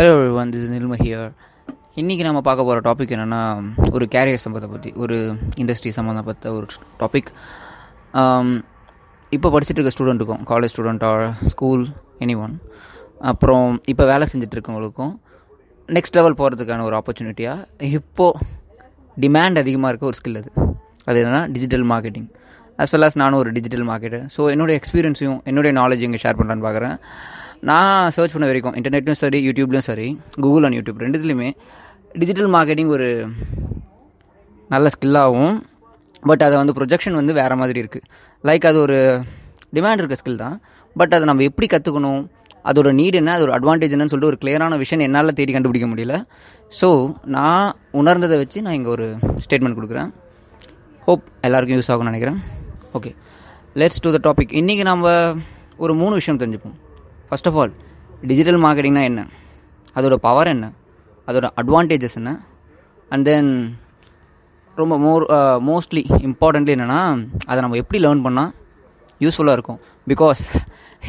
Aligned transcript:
Hello 0.00 0.12
one 0.32 0.50
this 0.52 0.68
Nilma 0.72 0.96
here 1.00 1.30
இன்றைக்கி 1.96 2.22
நம்ம 2.22 2.40
பார்க்க 2.40 2.64
போகிற 2.64 2.80
டாபிக் 2.86 3.12
என்னென்னா 3.14 3.40
ஒரு 3.90 4.04
கேரியர் 4.06 4.34
சம்பந்தத்தை 4.36 4.70
பற்றி 4.70 4.90
ஒரு 4.96 5.16
இண்டஸ்ட்ரி 5.56 5.88
சம்மந்தப்பட்ட 5.88 6.52
ஒரு 6.52 6.66
டாபிக் 7.00 7.30
இப்போ 9.32 9.48
படிச்சுட்டு 9.50 9.78
இருக்க 9.78 9.92
ஸ்டூடெண்ட்டுக்கும் 9.96 10.42
college 10.48 10.72
student 10.74 11.04
or 11.04 11.24
school 11.46 11.82
anyone 12.38 12.54
அப்புறம் 13.24 13.80
இப்போ 13.84 14.04
வேலை 14.04 14.26
செஞ்சிட்ருக்கவங்களுக்கும் 14.32 15.12
நெக்ஸ்ட் 15.88 16.16
லெவல் 16.16 16.38
போகிறதுக்கான 16.38 16.84
ஒரு 16.84 16.96
ஆப்பர்ச்சுனிட்டியாக 16.96 17.88
இப்போது 17.90 18.46
டிமாண்ட் 19.16 19.58
அதிகமாக 19.58 19.88
இருக்க 19.88 20.06
ஒரு 20.06 20.16
ஸ்கில் 20.20 20.38
அது. 20.38 20.50
அது 21.04 21.18
என்னென்னா 21.22 21.50
digital 21.50 21.86
marketing 21.90 22.28
as 22.78 22.92
well 22.92 23.06
as 23.08 23.16
நானும் 23.16 23.38
ஒரு 23.38 23.52
டிஜிட்டல் 23.52 23.86
மார்க்கெட்டர் 23.88 24.24
ஸோ 24.36 24.50
என்னுடைய 24.50 24.80
எக்ஸ்பீரியன்ஸையும் 24.80 25.40
என்னுடைய 25.44 25.80
நாலேஜையும் 25.80 26.10
இங்கே 26.10 26.22
ஷேர் 26.22 26.38
பண்ணலான்னு 26.38 26.66
பார்க்குறேன் 26.66 26.96
நான் 27.68 28.12
சர்ச் 28.16 28.34
பண்ண 28.34 28.46
வரைக்கும் 28.50 28.76
இன்டர்நெட்லையும் 28.78 29.20
சரி 29.22 29.38
யூடியூப்லையும் 29.46 29.88
சரி 29.90 30.06
கூகுள் 30.44 30.66
அண்ட் 30.66 30.76
யூடியூப் 30.78 31.02
ரெண்டுத்துலேயுமே 31.04 31.48
டிஜிட்டல் 32.20 32.50
மார்க்கெட்டிங் 32.56 32.90
ஒரு 32.96 33.08
நல்ல 34.74 34.88
ஸ்கில்லாகவும் 34.94 35.56
பட் 36.30 36.44
அதை 36.46 36.54
வந்து 36.60 36.74
ப்ரொஜெக்ஷன் 36.78 37.18
வந்து 37.20 37.32
வேறு 37.40 37.58
மாதிரி 37.62 37.78
இருக்குது 37.82 38.06
லைக் 38.44 38.66
அது 38.70 38.78
ஒரு 38.86 38.98
டிமாண்ட் 39.76 40.02
இருக்க 40.02 40.16
ஸ்கில் 40.20 40.42
தான் 40.44 40.56
பட் 40.96 41.14
அதை 41.16 41.24
நம்ம 41.30 41.44
எப்படி 41.50 41.66
கற்றுக்கணும் 41.74 42.22
அதோட 42.70 42.88
நீட் 43.00 43.18
என்ன 43.20 43.34
அதோட 43.36 43.52
அட்வான்டேஜ் 43.58 43.94
என்னன்னு 43.94 44.12
சொல்லிட்டு 44.12 44.32
ஒரு 44.32 44.40
கிளியரான 44.42 44.78
விஷயம் 44.82 45.04
என்னால் 45.06 45.36
தேடி 45.38 45.52
கண்டுபிடிக்க 45.56 45.86
முடியல. 45.92 46.14
ஸோ 46.78 46.88
நான் 47.36 47.68
உணர்ந்ததை 48.00 48.36
வச்சு 48.42 48.58
நான் 48.64 48.76
இங்கே 48.78 48.90
ஒரு 48.96 49.06
ஸ்டேட்மெண்ட் 49.44 49.78
கொடுக்குறேன். 49.78 50.10
ஹோப் 51.06 51.24
எல்லாருக்கும் 51.46 51.78
யூஸ் 51.78 51.90
ஆகும்னு 51.92 52.10
நினைக்கிறேன். 52.12 52.38
Okay 52.98 53.12
let's 53.82 54.02
to 54.04 54.12
the 54.16 54.20
topic 54.28 54.54
இன்றைக்கி 54.60 54.84
நம்ம 54.92 55.14
ஒரு 55.84 55.92
மூணு 56.02 56.14
விஷயம் 56.20 56.40
தெரிஞ்சுப்போம். 56.42 56.76
ஃபர்ஸ்ட் 57.30 57.48
ஆஃப் 57.48 57.58
ஆல் 57.62 57.72
டிஜிட்டல் 58.30 58.58
மார்க்கெட்டிங்னா 58.64 59.02
என்ன? 59.10 59.20
அதோட 59.98 60.14
பவர் 60.26 60.48
என்ன? 60.52 60.66
அதோட 61.28 61.46
அட்வான்டேஜஸ் 61.60 62.16
என்ன? 62.20 62.30
அண்ட் 63.12 63.24
தென் 63.28 63.50
ரொம்ப 64.80 64.94
மோர் 65.04 65.24
மோஸ்ட்லி 65.68 66.02
இம்பார்ட்டண்ட்லி 66.28 66.72
என்னென்னா 66.76 67.00
அதை 67.50 67.58
நம்ம 67.64 67.78
எப்படி 67.82 67.98
லேர்ன் 68.04 68.22
பண்ணால் 68.26 68.50
யூஸ்ஃபுல்லாக 69.24 69.56
இருக்கும்? 69.58 69.80
பிகாஸ் 70.12 70.42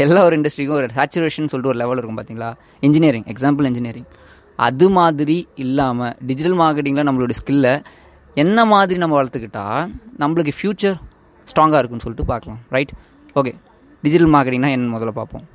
எல்லா 0.03 0.19
ஒரு 0.27 0.35
இண்டஸ்ட்ரிக்கும் 0.39 0.77
ஒரு 0.79 0.87
சேச்சுரேஷன் 0.97 1.49
சொல்லிட்டு 1.51 1.71
ஒரு 1.71 1.79
லெவல் 1.81 1.99
இருக்கும் 1.99 2.19
பார்த்தீங்களா 2.19 2.49
இன்ஜினியரிங் 2.87 3.25
எக்ஸாம்பிள் 3.33 3.67
இன்ஜினியரிங் 3.69 4.09
அது 4.67 4.87
மாதிரி 4.97 5.37
இல்லாமல் 5.63 6.13
டிஜிட்டல் 6.29 6.57
மார்க்கெட்டிங்கில் 6.61 7.07
நம்மளோட 7.07 7.35
ஸ்கில்லை 7.39 7.73
என்ன 8.43 8.65
மாதிரி 8.73 8.99
நம்ம 9.03 9.15
வளர்த்துக்கிட்டா 9.19 9.65
நம்மளுக்கு 10.21 10.53
ஃப்யூச்சர் 10.57 10.97
ஸ்ட்ராங்காக 11.51 11.79
இருக்குன்னு 11.81 12.05
சொல்லிட்டு 12.05 12.27
பார்க்கலாம். 12.33 12.59
ரைட் 12.75 12.93
ஓகே 13.39 13.53
டிஜிட்டல் 14.03 14.31
மார்க்கெட்டிங்னா 14.35 14.71
என்ன 14.75 14.91
முதல்ல 14.97 15.13
பார்ப்போம். 15.19 15.45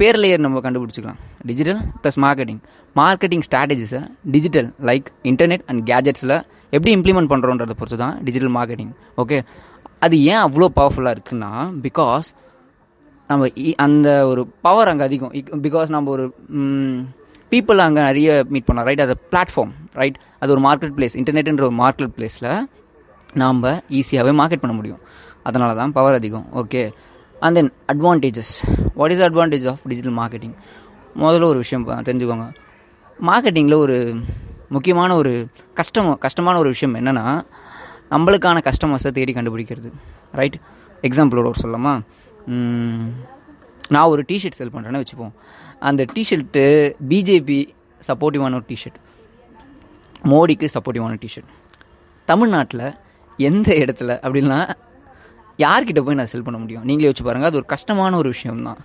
பேர் 0.00 0.16
லேயர் 0.16 0.38
நம்ம 0.38 0.60
கண்டுபிடிச்சிக்கலாம். 0.60 1.20
டிஜிட்டல் 1.44 1.80
ப்ளஸ் 2.02 2.18
மார்க்கெட்டிங் 2.24 2.60
மார்க்கெட்டிங் 2.96 3.44
ஸ்ட்ராட்டஜிஸை 3.46 4.00
டிஜிட்டல் 4.30 4.68
லைக் 4.82 5.06
இன்டர்நெட் 5.24 5.64
அண்ட் 5.66 5.82
கேஜெட்ஸில் 5.90 6.34
எப்படி 6.72 6.90
இம்ப்ளிமெண்ட் 6.96 7.30
பண்ணுறோன்றதை 7.32 7.74
பொறுத்து 7.74 7.96
தான் 7.96 8.14
டிஜிட்டல் 8.24 8.52
மார்க்கெட்டிங் 8.54 8.92
ஓகே 9.16 9.38
அது 10.00 10.16
ஏன் 10.24 10.42
அவ்வளோ 10.44 10.66
பவர்ஃபுல்லாக 10.76 11.16
இருக்குன்னா 11.16 11.50
பிகாஸ் 11.84 12.28
நம்ம 13.30 13.46
இ- 13.62 13.76
அந்த 13.78 14.08
ஒரு 14.26 14.42
பவர் 14.60 14.88
அங்கே 14.88 15.04
அதிகம். 15.04 15.32
பிகாஸ் 15.62 15.88
நம்ம 15.88 16.10
ஒரு 16.10 16.24
பீப்புள் 17.52 17.78
அங்கே 17.78 18.02
நிறைய 18.02 18.28
மீட் 18.48 18.66
பண்ணோம் 18.68 18.86
ரைட் 18.88 19.00
அது 19.00 19.14
பிளாட்ஃபார்ம் 19.32 19.72
ரைட் 19.94 20.18
அது 20.40 20.52
ஒரு 20.52 20.62
மார்க்கெட் 20.62 20.94
பிளேஸ் 20.96 21.16
இன்டர்நெட்ன்ற 21.16 21.64
ஒரு 21.64 21.76
மார்க்கெட் 21.76 22.14
பிளேஸில் 22.16 22.50
நாம் 23.34 23.60
ஈஸியாகவே 23.90 24.32
மார்க்கெட் 24.40 24.62
பண்ண 24.62 24.74
முடியும். 24.74 25.00
அதனால 25.42 25.74
தான் 25.74 25.92
பவர் 25.92 26.14
அதிகம். 26.14 26.46
Okay 26.54 26.80
and 27.44 27.56
then 27.58 27.72
advantages 27.92 28.52
what 28.94 29.12
is 29.14 29.22
advantage 29.28 29.66
of 29.68 29.82
digital 29.90 30.16
marketing 30.16 30.54
முதல்ல 31.14 31.48
ஒரு 31.52 31.60
விஷயம் 31.64 31.88
தெரிஞ்சுக்கோங்க. 31.88 32.46
மார்க்கெட்டிங்கில் 33.28 33.82
ஒரு 33.84 33.96
முக்கியமான 34.68 35.10
ஒரு 35.16 35.32
கஷ்டம் 35.74 36.18
கஷ்டமான 36.18 36.58
ஒரு 36.58 36.68
விஷயம் 36.68 36.94
என்னென்னா 36.94 37.24
நம்மளுக்கான 38.10 38.58
கஸ்டமர்ஸை 38.68 39.10
தேடி 39.18 39.32
கண்டுபிடிக்கிறது. 39.32 39.90
ரைட் 40.32 40.58
எக்ஸாம்பிளோட 41.02 41.50
ஒரு 41.52 41.60
சொல்லலாமா? 41.62 41.94
நான் 43.88 44.10
ஒரு 44.12 44.22
டிஷர்ட் 44.28 44.58
செல் 44.58 44.72
பண்ணுறேன்னு 44.74 45.02
வச்சுப்போம். 45.02 45.34
அந்த 45.80 46.04
டிஷர்ட்டு 46.14 46.64
பிஜேபி 47.08 47.60
சப்போர்ட்டிவான 48.08 48.58
ஒரு 48.58 48.66
டிஷர்ட் 48.72 48.98
மோடிக்கு 50.32 50.68
சப்போர்ட்டிவான 50.76 51.16
டிஷர்ட் 51.24 51.52
தமிழ்நாட்டில் 52.28 52.86
எந்த 53.38 53.68
இடத்துல 53.82 54.10
அப்படின்னா 54.26 54.58
யார்கிட்ட 55.64 56.00
போய் 56.06 56.18
நான் 56.20 56.32
செல் 56.32 56.46
பண்ண 56.46 56.58
முடியும்? 56.62 56.84
நீங்களே 56.88 57.10
வச்சு 57.10 57.24
பாருங்கள் 57.26 57.50
அது 57.50 57.58
ஒரு 57.60 57.68
கஷ்டமான 57.74 58.16
ஒரு 58.22 58.28
விஷயம்தான். 58.34 58.80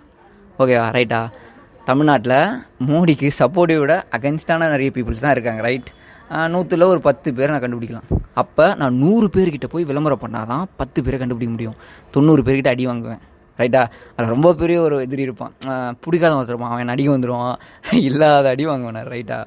ஓகேவா 0.61 0.85
ரைட்டா 0.97 1.21
தமிழ்நாட்டில் 1.89 2.37
மோடிக்கு 2.89 3.27
சப்போர்ட்டிவோட 3.39 3.93
அகென்ஸ்டான 4.17 4.69
நிறைய 4.73 4.89
பீப்புள்ஸ் 4.95 5.23
தான் 5.25 5.35
இருக்காங்க. 5.35 5.61
ரைட் 5.67 5.89
நூற்றில் 6.53 6.85
ஒரு 6.93 7.01
பத்து 7.07 7.29
பேரை 7.37 7.49
நான் 7.53 7.63
கண்டுபிடிக்கலாம். 7.63 8.07
அப்போ 8.41 8.65
நான் 8.81 8.95
நூறு 9.03 9.27
பேர்கிட்ட 9.35 9.67
போய் 9.73 9.87
விளம்பரம் 9.89 10.21
பண்ணால் 10.23 10.49
தான் 10.51 10.63
பத்து 10.81 10.99
பேரை 11.05 11.17
கண்டுபிடிக்க 11.21 11.53
முடியும். 11.55 11.77
தொண்ணூறு 12.15 12.41
பேர்கிட்ட 12.47 12.69
அடி 12.73 12.85
வாங்குவேன். 12.89 13.21
ரைட்டா 13.59 13.81
அதில் 14.13 14.33
ரொம்ப 14.35 14.49
பெரிய 14.61 14.77
ஒரு 14.85 14.95
எதிரி 15.05 15.23
இருப்பான். 15.27 15.53
பிடிக்காத 16.03 16.33
வந்துருப்பான் 16.41 16.73
அவன் 16.75 16.93
அடிக்க 16.93 17.09
வந்துடுவான் 17.15 17.57
இல்லாத 18.09 18.45
அடி 18.53 18.65
வாங்குவேன். 18.71 19.09
ரைட்டா 19.15 19.39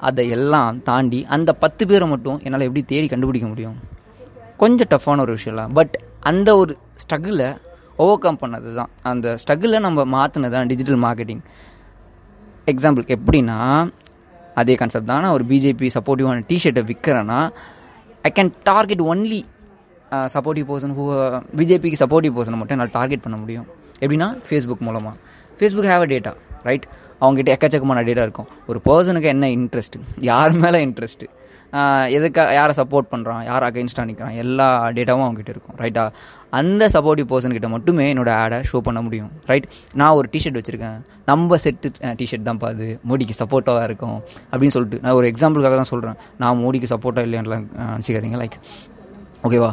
அதை 0.00 0.24
எல்லாம் 0.36 0.78
தாண்டி 0.88 1.20
அந்த 1.34 1.50
பத்து 1.64 1.82
பேரை 1.90 2.06
மட்டும் 2.12 2.38
என்னால் 2.46 2.66
எப்படி 2.68 2.82
தேடி 2.92 3.06
கண்டுபிடிக்க 3.12 3.46
முடியும்? 3.52 3.76
கொஞ்சம் 4.62 4.90
டஃப்பான 4.92 5.22
ஒரு 5.26 5.32
விஷயம் 5.38 5.72
பட் 5.78 5.94
அந்த 6.30 6.48
ஒரு 6.60 6.72
ஸ்ட்ரகிளை 7.02 7.48
ஓவர் 8.04 8.22
கம் 8.24 8.40
பண்ணது 8.42 8.68
தான் 8.78 8.90
அந்த 9.10 9.26
ஸ்ட்ரகிளை 9.42 9.78
நம்ம 9.86 10.04
மாற்றினது 10.16 10.54
தான் 10.56 10.70
டிஜிட்டல் 10.72 11.00
மார்க்கெட்டிங் 11.06 11.42
எக்ஸாம்பிள் 12.72 13.04
எப்படின்னா 13.16 13.58
அதே 14.60 14.74
கான்செப்ட் 14.80 15.10
தான். 15.10 15.22
நான் 15.24 15.34
ஒரு 15.38 15.44
பிஜேபி 15.50 15.88
சப்போர்ட்டிவான 15.96 16.44
டிஷர்ட்டை 16.50 16.82
விற்கிறேன்னா 16.90 17.38
I 18.28 18.30
can 18.36 18.50
target 18.70 19.02
only 19.12 19.40
supportive 20.34 20.66
person 20.70 20.94
who 20.98 21.04
பிஜேபிக்கு 21.60 21.98
சப்போர்ட்டிவ் 22.02 22.34
பர்சனை 22.36 22.58
மட்டும் 22.58 22.76
என்னால் 22.76 22.94
டார்கெட் 22.98 23.24
பண்ண 23.24 23.36
முடியும். 23.42 23.66
எப்படின்னா 24.02 24.28
ஃபேஸ்புக் 24.48 24.84
மூலமாக 24.88 25.16
Facebook 25.58 25.88
have 25.92 26.04
a 26.06 26.08
data 26.12 26.32
right 26.68 26.86
அவங்ககிட்ட 27.22 27.50
எக்கச்சக்கமான 27.56 28.02
டேட்டா 28.08 28.22
இருக்கும். 28.26 28.48
ஒரு 28.70 28.78
பர்சனுக்கு 28.88 29.28
என்ன 29.34 29.48
இன்ட்ரெஸ்ட் 29.58 29.96
யார் 30.30 30.54
மேலே 30.64 30.80
இன்ட்ரெஸ்ட்டு 30.86 31.28
எதுக்காக 32.10 32.52
யாரை 32.52 32.74
சப்போர்ட் 32.76 33.10
பண்ணுறான் 33.10 33.44
யார் 33.44 33.62
அகைன்ஸ்டாக 33.62 34.04
நிற்கிறான் 34.04 34.34
எல்லா 34.34 34.90
டேட்டாவும் 34.90 35.26
அவங்ககிட்ட 35.26 35.48
இருக்கும் 35.48 35.76
ரைட்டா 35.78 36.10
அந்த 36.50 36.88
சப்போர்ட்டிவ் 36.88 37.30
பர்சன் 37.30 37.52
கிட்ட 37.52 37.68
மட்டுமே 37.68 38.14
என்னோட 38.14 38.28
ஆடை 38.28 38.58
ஷோ 38.72 38.78
பண்ண 38.78 39.00
முடியும் 39.00 39.30
ரைட் 39.46 39.68
நான் 39.94 40.10
ஒரு 40.10 40.28
டிஷர்ட் 40.32 40.58
வச்சுருக்கேன் 40.60 40.98
நம்ம 41.24 41.56
செட்டு 41.56 41.90
டிஷர்ட் 42.16 42.46
தான்ப்பா 42.46 42.64
அது 42.64 43.00
மோடிக்கு 43.08 43.34
சப்போர்ட்டாக 43.38 43.84
இருக்கும் 43.84 44.22
அப்படின்னு 44.52 44.68
சொல்லிட்டு 44.68 45.00
நான் 45.02 45.12
ஒரு 45.12 45.30
எக்ஸாம்பிளுக்காக 45.30 45.74
தான் 45.74 45.84
சொல்கிறேன் 45.84 46.16
நான் 46.36 46.60
மோடிக்கு 46.64 46.90
சப்போர்ட்டாக 46.94 47.26
இல்லைன்னுலாம் 47.26 47.66
நினச்சிக்காதீங்க 47.78 48.40
லைக் 48.44 48.58
ஓகேவா 49.42 49.72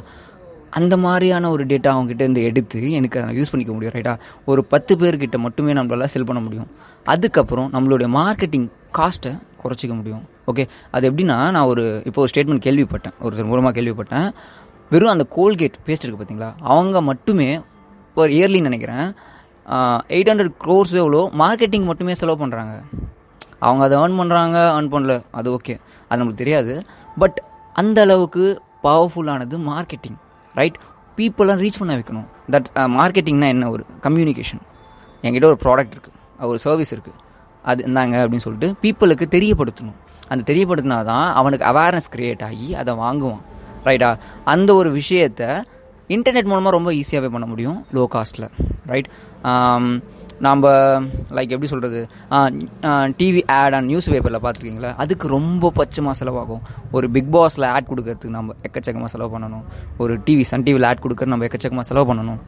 அந்த 0.70 0.98
மாதிரியான 0.98 1.50
ஒரு 1.50 1.66
டேட்டா 1.66 1.90
அவங்ககிட்ட 1.92 2.22
இருந்து 2.22 2.44
எடுத்து 2.44 2.92
எனக்கு 2.92 3.22
அதை 3.22 3.38
யூஸ் 3.38 3.52
பண்ணிக்க 3.52 3.74
முடியும் 3.74 3.94
ரைட்டா 3.94 4.18
ஒரு 4.46 4.64
பத்து 4.64 4.96
பேர்கிட்ட 4.96 5.38
மட்டுமே 5.38 5.74
நம்மளால 5.74 6.04
செல் 6.04 6.26
பண்ண 6.26 6.42
முடியும். 6.42 6.68
அதுக்கப்புறம் 7.08 7.72
நம்மளுடைய 7.74 8.08
மார்க்கெட்டிங் 8.08 8.68
காஸ்ட்டை 8.98 9.32
குறைச்சிக்க 9.64 9.94
முடியும். 10.00 10.24
ஓகே 10.52 10.64
அது 10.96 11.04
எப்படின்னா 11.10 11.38
நான் 11.56 11.70
ஒரு 11.72 11.84
இப்போ 12.10 12.20
ஒரு 12.24 12.32
ஸ்டேட்மெண்ட் 12.32 12.66
கேள்விப்பட்டேன். 12.68 13.16
ஒருத்தர் 13.26 13.50
மூலமாக 13.52 13.74
கேள்விப்பட்டேன். 13.78 14.28
வெறும் 14.94 15.14
அந்த 15.16 15.26
கோல்கேட் 15.38 15.78
பேஸ்ட் 15.88 16.04
இருக்குது 16.06 16.22
பார்த்தீங்களா 16.22 16.50
அவங்க 16.74 17.02
மட்டுமே 17.10 17.50
ஒரு 18.22 18.32
இயர்லி 18.38 18.62
நினைக்கிறேன் 18.68 19.06
எயிட் 20.16 20.30
ஹண்ட்ரட் 20.32 20.56
க்ரோர்ஸ் 20.64 20.94
எவ்வளோ 21.02 21.22
மார்க்கெட்டிங் 21.42 21.86
மட்டுமே 21.90 22.14
செலவு 22.22 22.40
பண்ணுறாங்க 22.44 22.74
அவங்க 23.66 23.82
அதை 23.88 23.96
ஏர்ன் 24.02 24.18
பண்ணுறாங்க 24.22 24.58
ஏர்ன் 24.78 24.92
பண்ணல 24.94 25.16
அது 25.40 25.50
ஓகே 25.58 25.74
அது 26.08 26.20
நம்மளுக்கு 26.20 26.44
தெரியாது. 26.44 26.74
பட் 27.22 27.38
அந்த 27.82 28.00
அளவுக்கு 28.06 28.46
பவர்ஃபுல்லானது 28.86 29.58
மார்க்கெட்டிங் 29.72 30.18
ரைட் 30.60 30.78
பீப்புளெலாம் 31.18 31.62
ரீச் 31.64 31.80
பண்ண 31.82 31.94
வைக்கணும். 32.00 32.28
தட் 32.54 32.70
மார்க்கெட்டிங்னா 33.00 33.48
என்ன? 33.56 33.66
ஒரு 33.76 33.84
கம்யூனிகேஷன் 34.06 34.62
என்கிட்ட 35.26 35.48
ஒரு 35.52 35.60
ப்ராடக்ட் 35.66 35.94
இருக்குது 35.96 36.18
ஒரு 36.52 36.60
சர்வீஸ் 36.66 36.94
இருக்குது 36.96 37.18
அது 37.70 37.80
இந்தாங்க 37.88 38.16
அப்படின்னு 38.24 38.46
சொல்லிட்டு 38.46 38.70
பீப்புளுக்கு 38.84 39.26
தெரியப்படுத்தணும். 39.36 39.98
அந்த 40.32 40.42
தெரியப்படுத்தினா 40.52 40.98
தான் 41.12 41.28
அவனுக்கு 41.40 41.66
அவேர்னஸ் 41.72 42.12
க்ரியேட் 42.14 42.44
ஆகி 42.50 42.68
அதை 42.82 42.94
வாங்குவான். 43.04 43.44
ரைட்டா 43.88 44.10
அந்த 44.54 44.70
ஒரு 44.80 44.90
விஷயத்த 45.02 45.42
இன்டர்நெட் 46.16 46.50
மூலமாக 46.52 46.74
ரொம்ப 46.78 46.90
ஈஸியாகவே 47.02 47.30
பண்ண 47.36 47.46
முடியும் 47.52 47.78
லோ 47.98 48.04
காஸ்ட்டில் 48.16 48.50
ரைட் 48.92 49.10
நாம் 50.46 50.62
லைக் 51.38 51.52
எப்படி 51.56 51.70
சொல்கிறது 51.72 52.00
டிவி 53.20 53.42
ஆட் 53.58 53.76
அண்ட் 53.78 53.88
நியூஸ் 53.92 54.08
பேப்பரில் 54.12 54.42
பார்த்துருக்கீங்களா? 54.46 54.92
அதுக்கு 55.04 55.26
ரொம்ப 55.36 55.72
பச்சமாக 55.80 56.16
செலவாகும். 56.20 56.64
ஒரு 56.96 57.08
பிக் 57.16 57.30
பாஸில் 57.36 57.68
ஆட் 57.74 57.90
கொடுக்கறதுக்கு 57.92 58.36
நம்ம 58.38 58.56
எக்கச்சக்கமாக 58.68 59.12
செலவு 59.16 59.32
பண்ணணும். 59.36 59.66
ஒரு 60.04 60.14
டிவி 60.28 60.46
சன் 60.52 60.66
டிவியில் 60.68 60.88
ஆட் 60.90 61.04
கொடுக்கறது 61.04 61.34
நம்ம 61.34 61.48
எக்கச்சக்கமாக 61.50 61.88
செலவு 61.92 62.08
பண்ணணும். 62.12 62.42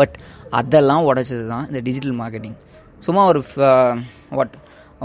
பட் 0.00 0.14
அதெல்லாம் 0.60 1.04
உடச்சது 1.10 1.44
தான் 1.52 1.66
இந்த 1.70 1.80
டிஜிட்டல் 1.88 2.16
மார்க்கெட்டிங் 2.20 2.56
சும்மா 3.06 3.22
ஒரு 3.30 3.40
வாட் 4.38 4.54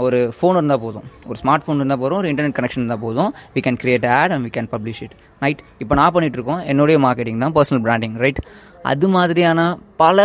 ஒரு 0.04 0.18
ஃபோன் 0.36 0.56
இருந்தால் 0.58 0.82
போதும். 0.84 1.06
ஒரு 1.28 1.36
ஸ்மார்ட் 1.40 1.64
ஃபோன் 1.64 1.78
இருந்தால் 1.80 2.00
போதும் 2.02 2.18
ஒரு 2.20 2.28
இன்டர்நெட் 2.32 2.56
கனெக்ஷன் 2.58 2.82
இருந்தால் 2.82 3.02
போதும். 3.06 3.30
We 3.54 3.60
can 3.66 3.78
create 3.82 4.06
ad 4.18 4.32
and 4.34 4.44
we 4.46 4.50
can 4.56 4.68
publish 4.74 5.00
it 5.06 5.14
right 5.44 5.60
இப்போ 5.82 5.94
நான் 6.00 6.12
பண்ணிகிட்ருக்கோம் 6.14 6.60
இருக்கோம். 6.60 6.70
என்னுடைய 6.72 6.98
மார்க்கெட்டிங் 7.06 7.42
தான் 7.44 7.54
பர்சனல் 7.56 7.82
பிராண்டிங் 7.86 8.16
ரைட் 8.24 8.40
அது 8.92 9.08
மாதிரியான 9.16 9.60
பல 10.02 10.18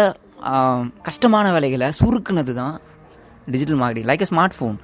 கஷ்டமான 1.08 1.46
வேலைகளை 1.56 1.88
சுருக்குனது 2.00 2.54
தான் 2.62 2.76
digital 3.54 3.80
marketing 3.82 4.10
like 4.12 4.24
a 4.26 4.30
smart 4.32 4.56
phone 4.58 4.78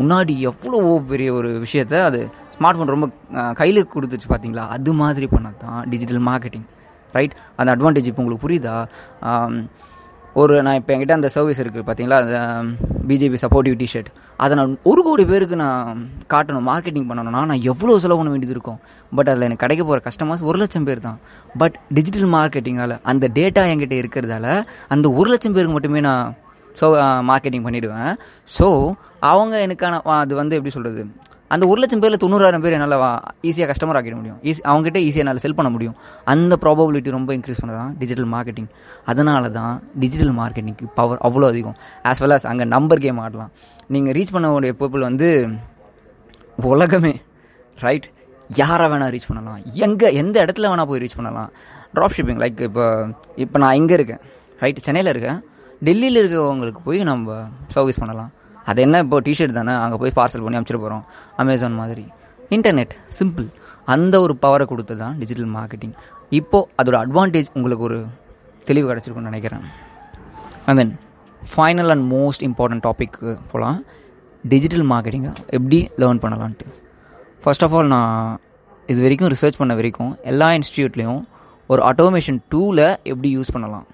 முன்னாடி 0.00 0.34
எவ்வளோ 0.50 0.80
பெரிய 1.10 1.28
ஒரு 1.38 1.50
விஷயத்த 1.64 2.02
அது 2.08 2.20
ஸ்மார்ட் 2.56 2.78
ஃபோன் 2.78 2.92
ரொம்ப 2.94 3.06
கையில் 3.60 3.80
கொடுத்துச்சு 3.94 4.28
பார்த்தீங்களா 4.32 4.64
அது 4.76 4.92
மாதிரி 5.02 5.28
பண்ணது 5.34 5.58
தான் 5.64 5.80
டிஜிட்டல் 5.92 6.22
மார்க்கெட்டிங் 6.30 6.66
ரைட் 7.18 7.34
அந்த 7.58 7.68
அட்வான்டேஜ் 7.74 8.08
இப்போ 8.10 8.22
உங்களுக்கு 8.22 8.44
புரியுதா? 8.46 8.74
ஒரு 10.34 10.62
நான் 10.62 10.74
இப்போ 10.74 10.92
என்கிட்ட 10.94 11.10
அந்த 11.10 11.28
சர்வீஸ் 11.28 11.60
இருக்குது 11.62 11.84
பார்த்தீங்களா 11.86 12.18
அந்த 12.22 12.36
பிஜேபி 13.08 13.38
சப்போர்ட்டிவ் 13.42 13.76
டிஷர்ட் 13.80 14.10
அதை 14.38 14.56
நான் 14.56 14.78
ஒரு 14.82 15.02
கோடி 15.02 15.24
பேருக்கு 15.24 15.56
நான் 15.56 15.98
காட்டணும் 16.32 16.66
மார்க்கெட்டிங் 16.70 17.08
பண்ணணும்னா 17.08 17.40
நான் 17.44 17.62
எவ்வளோ 17.62 17.98
செலவு 17.98 18.18
பண்ண 18.18 18.30
வேண்டியது 18.30 18.54
இருக்கும்? 18.56 18.78
பட் 19.14 19.28
அதில் 19.28 19.42
எனக்கு 19.42 19.64
கிடைக்க 19.64 19.84
போகிற 19.84 20.02
கஸ்டமர்ஸ் 20.08 20.42
ஒரு 20.42 20.58
லட்சம் 20.58 20.84
பேர் 20.84 21.00
தான். 21.00 21.18
பட் 21.58 21.76
டிஜிட்டல் 21.90 22.30
மார்க்கெட்டிங்கால் 22.34 22.98
அந்த 23.02 23.28
டேட்டா 23.28 23.64
என்கிட்ட 23.72 23.96
இருக்கிறதால 24.02 24.62
அந்த 24.88 25.10
ஒரு 25.10 25.30
லட்சம் 25.30 25.52
பேருக்கு 25.52 25.72
மட்டுமே 25.72 26.00
நான் 26.00 26.36
ஸோ 26.80 26.88
மார்க்கெட்டிங் 27.30 27.64
பண்ணிவிடுவேன் 27.66 28.14
ஸோ 28.58 28.94
அவங்க 29.18 29.66
எனக்கான 29.66 30.00
அது 30.04 30.34
வந்து 30.34 30.56
எப்படி 30.56 30.70
சொல்கிறது 30.70 31.02
அந்த 31.54 31.64
ஒரு 31.70 31.78
லட்சம் 31.82 32.02
பேரில் 32.02 32.20
தொண்ணூறாயிரம் 32.24 32.62
பேர் 32.64 32.74
என்னால் 32.76 32.96
ஈஸியாக 33.48 33.68
கஸ்டமர் 33.70 33.98
ஆக்கிட 33.98 34.16
முடியும். 34.20 34.38
ஈஸி 34.48 34.60
அவங்ககிட்ட 34.70 34.98
ஈஸியாக 35.06 35.24
என்னால் 35.24 35.42
செல் 35.44 35.56
பண்ண 35.58 35.70
முடியும். 35.74 35.96
அந்த 36.32 36.56
ப்ராபபிலிட்டி 36.64 37.10
ரொம்ப 37.16 37.30
இன்க்ரீஸ் 37.38 37.60
பண்ணதான் 37.62 37.90
டிஜிட்டல் 38.02 38.28
மார்க்கெட்டிங் 38.34 38.70
அதனால 39.12 39.50
தான் 39.58 39.74
டிஜிட்டல் 40.02 40.32
மார்க்கெட்டிங்க்கு 40.38 40.86
பவர் 41.00 41.20
அவ்வளோ 41.28 41.48
அதிகம். 41.52 41.76
ஆஸ் 42.10 42.22
வெல் 42.24 42.36
அஸ் 42.36 42.48
அங்கே 42.52 42.66
நம்பர் 42.76 43.02
கேம் 43.04 43.20
ஆடலாம். 43.24 43.52
நீங்கள் 43.96 44.14
ரீச் 44.18 44.32
பண்ணக்கூடிய 44.36 44.72
பீப்புள் 44.80 45.06
வந்து 45.08 45.28
உலகமே 46.72 47.14
ரைட் 47.86 48.08
யாரை 48.62 48.86
வேணால் 48.92 49.12
ரீச் 49.14 49.28
பண்ணலாம். 49.30 49.60
எங்கே 49.86 50.08
எந்த 50.22 50.36
இடத்துல 50.44 50.68
வேணால் 50.70 50.88
போய் 50.90 51.02
ரீச் 51.04 51.18
பண்ணலாம். 51.18 51.50
ட்ராப் 51.96 52.14
ஷிப்பிங் 52.16 52.40
லைக் 52.42 52.60
இப்போ 52.68 52.84
இப்போ 53.44 53.58
நான் 53.62 53.78
இங்கே 53.80 53.94
இருக்கேன். 53.98 54.22
ரைட் 54.62 54.80
சென்னையில் 54.86 55.12
இருக்கேன். 55.12 55.38
டெல்லியில் 55.88 56.20
இருக்கிறவங்களுக்கு 56.22 56.82
போய் 56.88 56.98
நம்ம 57.10 57.36
சர்வீஸ் 57.74 58.00
பண்ணலாம். 58.02 58.30
அது 58.68 58.80
என்ன? 58.86 58.96
இப்போ 59.04 59.18
டிஷர்ட் 59.26 59.58
தானே? 59.58 59.74
அங்கே 59.82 59.96
போய் 60.02 60.16
பார்சல் 60.18 60.44
பண்ணி 60.44 60.58
அமைச்சிட்டு 60.58 60.82
போகிறோம் 60.84 61.04
அமேசான் 61.42 61.78
மாதிரி. 61.82 62.04
இன்டர்நெட் 62.56 62.94
சிம்பிள் 63.18 63.46
அந்த 63.94 64.14
ஒரு 64.24 64.34
பவரை 64.42 64.64
கொடுத்து 64.70 64.94
தான் 65.02 65.14
டிஜிட்டல் 65.20 65.50
மார்க்கெட்டிங் 65.58 65.94
இப்போது 66.38 66.66
அதோட 66.80 66.96
அட்வான்டேஜ் 67.04 67.48
உங்களுக்கு 67.58 67.86
ஒரு 67.88 67.98
தெளிவு 68.68 68.86
கிடச்சிருக்குன்னு 68.90 69.30
நினைக்கிறேன். 69.32 69.64
And 70.66 70.78
then 70.80 70.92
final 71.52 71.92
and 71.94 72.06
most 72.14 72.44
important 72.48 72.84
டாபிக்கு 72.88 73.30
போகலாம் 73.52 73.78
டிஜிட்டல் 74.52 74.86
மார்க்கெட்டிங்கை 74.92 75.32
எப்படி 75.56 75.78
லேர்ன் 76.02 76.22
பண்ணலான்ட்டு. 76.24 76.66
ஃபர்ஸ்ட் 77.44 77.64
ஆஃப் 77.66 77.74
ஆல் 77.78 77.90
நான் 77.96 78.38
இது 78.92 79.00
வரைக்கும் 79.04 79.30
ரிசர்ச் 79.34 79.58
பண்ண 79.60 79.72
வரைக்கும் 79.80 80.12
எல்லா 80.30 80.48
இன்ஸ்டியூட்லேயும் 80.58 81.22
ஒரு 81.72 81.80
ஆட்டோமேஷன் 81.88 82.38
டூலை 82.52 82.88
எப்படி 83.10 83.28
யூஸ் 83.36 83.52
பண்ணலாம். 83.54 83.86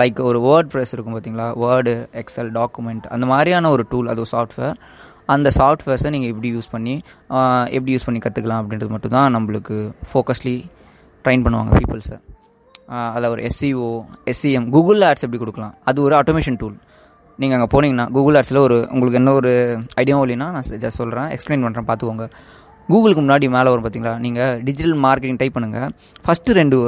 லைக் 0.00 0.20
ஒரு 0.30 0.38
வேர்ட் 0.48 0.70
ப்ரெஸ் 0.72 0.92
இருக்கும் 0.94 1.14
பார்த்தீங்களா 1.16 1.46
வேர்டு 1.64 1.92
எக்ஸல் 2.20 2.50
டாக்குமெண்ட் 2.58 3.06
அந்த 3.14 3.26
மாதிரியான 3.32 3.70
ஒரு 3.74 3.84
டூல் 3.90 4.10
அது 4.12 4.22
ஒரு 4.24 4.30
சாஃப்ட்வேர் 4.36 4.76
அந்த 5.34 5.48
சாஃப்ட்வேர்ஸை 5.58 6.10
நீங்கள் 6.14 6.30
எப்படி 6.32 6.48
யூஸ் 6.56 6.70
பண்ணி 6.74 6.94
எப்படி 7.76 7.92
யூஸ் 7.94 8.06
பண்ணி 8.06 8.20
கற்றுக்கலாம் 8.24 8.62
அப்படின்றது 8.62 8.94
மட்டும் 8.94 9.14
தான் 9.18 9.34
நம்மளுக்கு 9.36 9.76
ஃபோக்கஸ்லி 10.12 10.56
ட்ரைன் 11.24 11.44
பண்ணுவாங்க 11.46 11.72
பீப்புள்ஸை 11.80 12.18
அதில் 13.14 13.30
ஒரு 13.34 13.42
எஸ்சிஓ 13.48 13.86
எஸ்சிஎம் 14.30 14.66
கூகுள் 14.74 15.04
ஆட்ஸ் 15.10 15.24
எப்படி 15.26 15.40
கொடுக்கலாம்? 15.42 15.74
அது 15.90 15.98
ஒரு 16.06 16.14
ஆட்டோமேஷன் 16.18 16.58
டூல் 16.62 16.74
நீங்கள் 17.38 17.56
அங்கே 17.58 17.68
போனீங்கன்னா 17.74 18.06
கூகுள் 18.16 18.36
ஆட்ஸில் 18.40 18.60
ஒரு 18.66 18.76
உங்களுக்கு 18.94 19.18
என்ன 19.20 19.32
ஒரு 19.38 19.52
ஐடியாவும் 20.02 20.24
இல்லைன்னா 20.26 20.48
நான் 20.56 20.68
ஜஸ்ட் 20.84 21.00
சொல்கிறேன் 21.02 21.30
எக்ஸ்பிளைன் 21.36 21.64
பண்ணுறேன் 21.64 21.86
பார்த்துக்கோங்க. 21.88 22.26
கூகுளுக்கு 22.92 23.22
முன்னாடி 23.24 23.46
மேலே 23.56 23.68
வரும் 23.72 23.84
பார்த்தீங்களா 23.84 24.14
நீங்கள் 24.24 24.56
டிஜிட்டல் 24.66 24.96
மார்க்கெட்டிங் 25.04 25.38
டைப் 25.42 25.56
பண்ணுங்கள் 25.56 25.90
ஃபஸ்ட்டு 26.24 26.56
ரெண்டு 26.60 26.78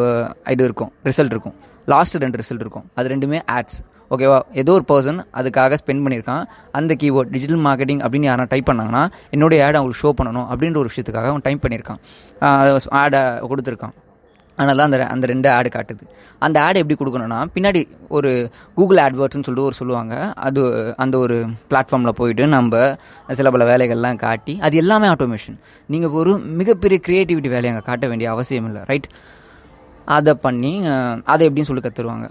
இது 0.54 0.64
இருக்கும். 0.69 0.90
ரிசல்ட் 1.08 1.34
இருக்கும். 1.34 1.56
லாஸ்ட்டு 1.93 2.22
ரெண்டு 2.25 2.38
ரிசல்ட் 2.40 2.64
இருக்கும். 2.64 2.87
அது 2.98 3.12
ரெண்டுமே 3.12 3.38
ஆட்ஸ் 3.56 3.78
ஓகேவா 4.14 4.38
ஏதோ 4.62 4.72
ஒரு 4.78 4.84
பர்சன் 4.90 5.20
அதுக்காக 5.38 5.76
ஸ்பெண்ட் 5.82 6.02
பண்ணியிருக்கான். 6.06 6.43
அந்த 6.78 6.93
கீவேர்ட் 7.02 7.31
டிஜிட்டல் 7.34 7.62
மார்க்கெட்டிங் 7.66 8.02
அப்படின்னு 8.06 8.28
யாரும் 8.31 8.50
டைப் 8.52 8.69
பண்ணாங்கன்னா 8.70 9.04
என்னுடைய 9.34 9.60
ஆட் 9.66 9.78
அவங்களுக்கு 9.78 10.02
ஷோ 10.02 10.12
பண்ணணும் 10.19 10.48
அப்படின்ற 10.54 10.78
ஒரு 10.82 10.90
விஷயத்துக்காக 10.93 11.31
அவன் 11.32 11.46
டைப் 11.46 11.62
பண்ணியிருக்கான். 11.64 12.00
ஆடை 13.02 13.22
கொடுத்துருக்கான். 13.52 13.94
ஆனால் 14.61 14.76
தான் 14.79 14.88
அந்த 14.88 14.99
அந்த 15.14 15.25
ரெண்டு 15.32 15.49
ஆடு 15.56 15.69
காட்டுது. 15.76 16.05
அந்த 16.47 16.56
ஆடு 16.67 16.81
எப்படி 16.82 16.97
கொடுக்கணும்னா 17.00 17.38
பின்னாடி 17.55 17.81
ஒரு 18.17 18.31
கூகுள் 18.79 19.00
ஆட்வர்ட்ஸ்னு 19.05 19.47
சொல்லிட்டு 19.47 19.69
ஒரு 19.70 19.79
சொல்லுவாங்க. 19.81 20.14
அது 20.47 20.62
அந்த 21.05 21.14
ஒரு 21.25 21.37
பிளாட்ஃபார்மில் 21.70 22.17
போயிட்டு 22.20 22.47
நம்ம 22.56 22.82
சில 23.41 23.50
பல 23.56 23.64
வேலைகள்லாம் 23.73 24.20
காட்டி 24.26 24.55
அது 24.69 24.76
எல்லாமே 24.82 25.08
ஆட்டோமேஷன் 25.14 25.58
நீங்கள் 25.94 26.14
ஒரு 26.20 26.35
மிகப்பெரிய 26.61 27.00
க்ரியேட்டிவிட்டி 27.08 27.50
வேலையை 27.56 27.73
அங்கே 27.75 27.87
காட்ட 27.91 28.06
வேண்டிய 28.12 28.31
அவசியம் 28.35 28.69
இல்லை 28.70 28.82
ரைட் 28.93 29.08
அதை 30.17 30.35
பண்ணி 30.47 30.73
அதை 31.35 31.43
எப்படின்னு 31.49 31.70
சொல்லி 31.70 31.85
கற்றுருவாங்க 31.87 32.26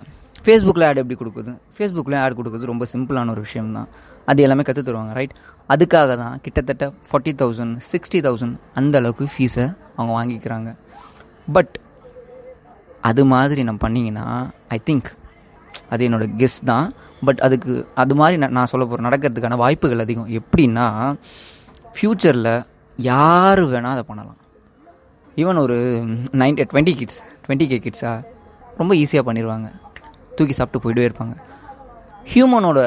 ஃபேஸ்புக்கில் 0.46 0.86
ஆட் 0.88 1.00
எப்படி 1.02 1.16
கொடுக்குது? 1.20 1.52
ஃபேஸ்புக்கில் 1.76 2.16
ஆட் 2.24 2.36
கொடுக்குறது 2.40 2.72
ரொம்ப 2.72 2.86
சிம்பிளான 2.92 3.32
ஒரு 3.36 3.42
விஷயம் 3.46 3.72
தான். 3.78 3.88
அது 4.32 4.44
எல்லாமே 4.46 4.64
கற்று 4.68 4.82
தருவாங்க 4.88 5.14
ரைட் 5.18 5.34
அதுக்காக 5.74 6.16
தான் 6.22 6.36
கிட்டத்தட்ட 6.44 6.86
ஃபார்ட்டி 7.08 7.34
தௌசண்ட் 7.40 7.76
சிக்ஸ்டி 7.92 8.20
தௌசண்ட் 8.26 8.56
அந்த 8.80 8.96
அளவுக்கு 9.02 9.26
ஃபீஸை 9.34 9.66
அவங்க 9.96 10.12
வாங்கிக்கிறாங்க. 10.18 10.70
பட் 11.56 11.74
அது 13.10 13.22
மாதிரி 13.34 13.62
நம்ம 13.68 13.82
பண்ணிங்கன்னா 13.86 14.28
ஐ 14.76 14.78
திங்க் 14.88 15.10
அது 15.94 16.02
என்னோட 16.08 16.26
கெஸ் 16.42 16.60
தான். 16.72 16.88
பட் 17.28 17.42
அதுக்கு 17.46 17.74
அது 18.02 18.14
மாதிரி 18.20 18.36
நான் 18.42 18.56
நான் 18.58 18.70
சொல்ல 18.72 18.84
போகிறேன் 18.86 19.08
நடக்கிறதுக்கான 19.08 19.58
வாய்ப்புகள் 19.64 20.04
அதிகம். 20.06 20.30
எப்படின்னா 20.40 20.88
ஃப்யூச்சரில் 21.96 22.52
யார் 23.10 23.62
வேணால் 23.74 23.96
அதை 23.96 24.04
பண்ணலாம். 24.10 24.40
ஈவன் 25.42 25.62
ஒரு 25.66 25.78
nine 26.42 26.58
twenty 26.72 26.94
kids 27.00 27.22
twenty 27.46 27.66
K 27.72 27.78
கிட்ஸாக 27.86 28.20
ரொம்ப 28.80 28.92
ஈஸியாக 29.02 29.26
பண்ணிடுவாங்க 29.30 29.68
தூக்கி 30.38 30.56
சாப்பிட்டு 30.58 30.84
போயிட்டே 30.84 31.08
இருப்பாங்க. 31.10 31.36
ஹியூமனோட 32.34 32.80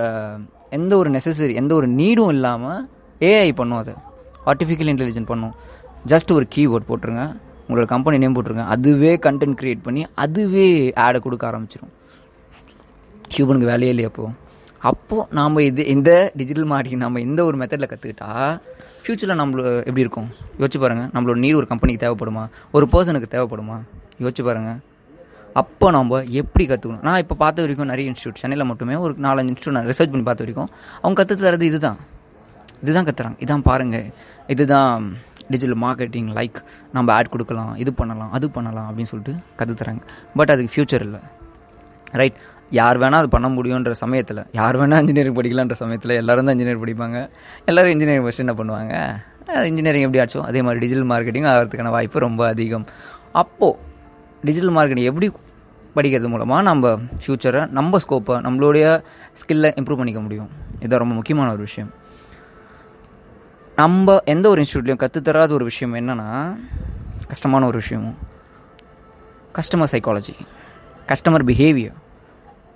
எந்த 0.78 0.92
ஒரு 1.00 1.10
நெசசரி 1.16 1.54
எந்த 1.62 1.72
ஒரு 1.78 1.86
நீடும் 1.98 2.32
இல்லாமல் 2.36 2.80
ஏஐ 3.30 3.50
பண்ணும் 3.60 3.80
அது. 3.82 3.92
ஆர்டிஃபிஷியல் 4.50 4.90
இன்டெலிஜென்ட் 4.94 5.30
பண்ணும். 5.32 5.54
ஜஸ்ட் 6.12 6.30
ஒரு 6.38 6.46
கீவேர்ட் 6.54 6.88
போட்டுருங்க. 6.90 7.24
உங்களோட 7.68 7.86
கம்பெனி 7.94 8.18
நேம் 8.18 8.34
போட்டிருக்கேன். 8.36 8.70
அதுவே 8.74 9.12
கண்டென்ட் 9.26 9.58
க்ரியேட் 9.60 9.82
பண்ணி 9.86 10.02
அதுவே 10.24 10.92
ஆடை 11.06 11.20
கொடுக்க 11.20 11.44
ஆரம்பிச்சிடும் 11.50 11.94
ஹியூமனுக்கு 13.34 13.70
வேலையே 13.72 13.92
இல்லையா 13.94 14.10
அப்போது 14.12 14.34
அப்போது 14.90 15.26
நாம் 15.38 15.58
இது 15.68 15.84
இந்த 15.94 16.10
டிஜிட்டல் 16.36 16.68
மார்க்கெட்டிங் 16.70 17.04
நம்ம 17.04 17.20
இந்த 17.20 17.40
ஒரு 17.44 17.56
மெத்தடில் 17.60 17.90
கற்றுக்கிட்டா 17.92 18.30
ஃப்யூச்சரில் 19.02 19.40
நம்மள 19.40 19.62
எப்படி 19.88 20.04
இருக்கும்? 20.04 20.28
யோசிச்சு 20.58 20.78
பாருங்கள் 20.80 21.08
நம்மளோட 21.14 21.38
நீர் 21.44 21.58
ஒரு 21.60 21.66
கம்பெனிக்கு 21.66 22.02
தேவைப்படுமா? 22.04 22.44
ஒரு 22.76 22.86
பர்சனுக்கு 22.92 23.28
தேவைப்படுமா? 23.34 23.76
யோசிச்சு 24.24 24.44
பாருங்கள் 24.48 24.78
அப்போ 25.60 25.86
நம்ம 25.90 26.20
எப்படி 26.40 26.64
கற்றுக்கணும் 26.66 27.04
நான் 27.06 27.20
இப்போ 27.22 27.34
பார்த்த 27.34 27.62
வரைக்கும் 27.62 27.90
நிறைய 27.92 28.10
இன்ஸ்டியூட் 28.10 28.40
சென்னையில் 28.42 28.68
மட்டுமே 28.70 28.94
ஒரு 29.04 29.12
நாலஞ்சு 29.26 29.52
இன்ஸ்டியூட் 29.52 29.76
நான் 29.76 29.88
ரிசர்ச் 29.92 30.12
பண்ணி 30.12 30.26
பார்த்த 30.28 30.44
வரைக்கும் 30.44 30.70
அவங்க 31.02 31.16
கற்று 31.20 31.44
தரது 31.44 31.66
இதுதான். 31.70 31.98
இதுதான் 32.82 33.06
கத்துறாங்க. 33.08 33.38
இதான் 33.44 33.64
பாருங்கள் 33.68 34.06
இதுதான் 34.54 35.06
டிஜிட்டல் 35.50 35.81
மார்க்கெட்டிங் 35.85 36.28
லைக் 36.38 36.59
நம்ம 36.97 37.12
ஆட் 37.17 37.33
கொடுக்கலாம் 37.35 37.73
இது 37.83 37.93
பண்ணலாம் 38.00 38.33
அது 38.38 38.47
பண்ணலாம் 38.57 38.87
அப்படின்னு 38.90 39.11
சொல்லிட்டு 39.12 39.35
கற்று 39.59 39.75
தராங்க. 39.81 40.02
பட் 40.38 40.52
அதுக்கு 40.55 40.73
ஃப்யூச்சர் 40.75 41.05
இல்லை. 41.09 41.21
ரைட் 42.21 42.38
யார் 42.78 42.99
வேணால் 43.02 43.23
அது 43.23 43.28
பண்ண 43.35 43.49
முடியுன்ற 43.57 43.93
சமயத்தில் 44.05 44.40
யார் 44.59 44.76
வேணால் 44.81 45.02
இன்ஜினியரிங் 45.02 45.37
படிக்கலான்ற 45.38 45.76
சமயத்தில் 45.83 46.14
எல்லோரும் 46.21 46.47
தான் 46.49 46.57
இன்ஜினியர் 46.57 46.83
படிப்பாங்க. 46.85 47.19
எல்லோரும் 47.71 47.93
இன்ஜினியரிங் 47.95 48.26
ஃபஸ்ட் 48.26 48.45
என்ன 48.45 48.55
பண்ணுவாங்க? 48.59 48.95
இன்ஜினியரிங் 49.71 50.05
எப்படி 50.07 50.23
ஆச்சோ 50.25 50.40
அதே 50.49 50.62
மாதிரி 50.62 50.81
டிஜிட்டல் 50.85 51.09
மார்க்கெட்டிங் 51.12 51.47
ஆகிறதுக்கான 51.50 51.93
வாய்ப்பு 51.97 52.25
ரொம்ப 52.26 52.43
அதிகம். 52.55 52.87
அப்போது 53.43 53.78
டிஜிட்டல் 54.49 54.75
மார்க்கெட்டிங் 54.78 55.09
எப்படி 55.12 55.28
படிக்கிறது 55.97 56.28
மூலமாக 56.33 56.62
நம்ம 56.62 56.90
ஃப்யூச்சரை 57.21 57.62
நம்ம 57.78 57.99
ஸ்கோப்பை 58.05 58.35
நம்மளுடைய 58.47 58.87
ஸ்கில்லை 59.40 59.71
இம்ப்ரூவ் 59.78 60.00
பண்ணிக்க 60.00 60.21
முடியும். 60.26 60.50
இதுதான் 60.81 61.02
ரொம்ப 61.05 61.14
முக்கியமான 61.14 61.49
ஒரு 61.57 61.62
விஷயம். 61.69 61.90
நம்ம 63.78 64.20
எந்த 64.25 64.49
ஒரு 64.49 64.64
இன்ஸ்டியூட்லேயும் 64.64 65.00
கற்றுத்தராத 65.00 65.52
ஒரு 65.52 65.64
விஷயம் 65.64 65.94
என்னென்னா 65.94 66.56
கஷ்டமான 67.26 67.66
ஒரு 67.66 67.76
விஷயம் 67.76 68.16
கஸ்டமர் 69.52 69.90
சைக்காலஜி 69.92 70.35
கஸ்டமர் 71.08 71.44
பிஹேவியர் 71.44 71.97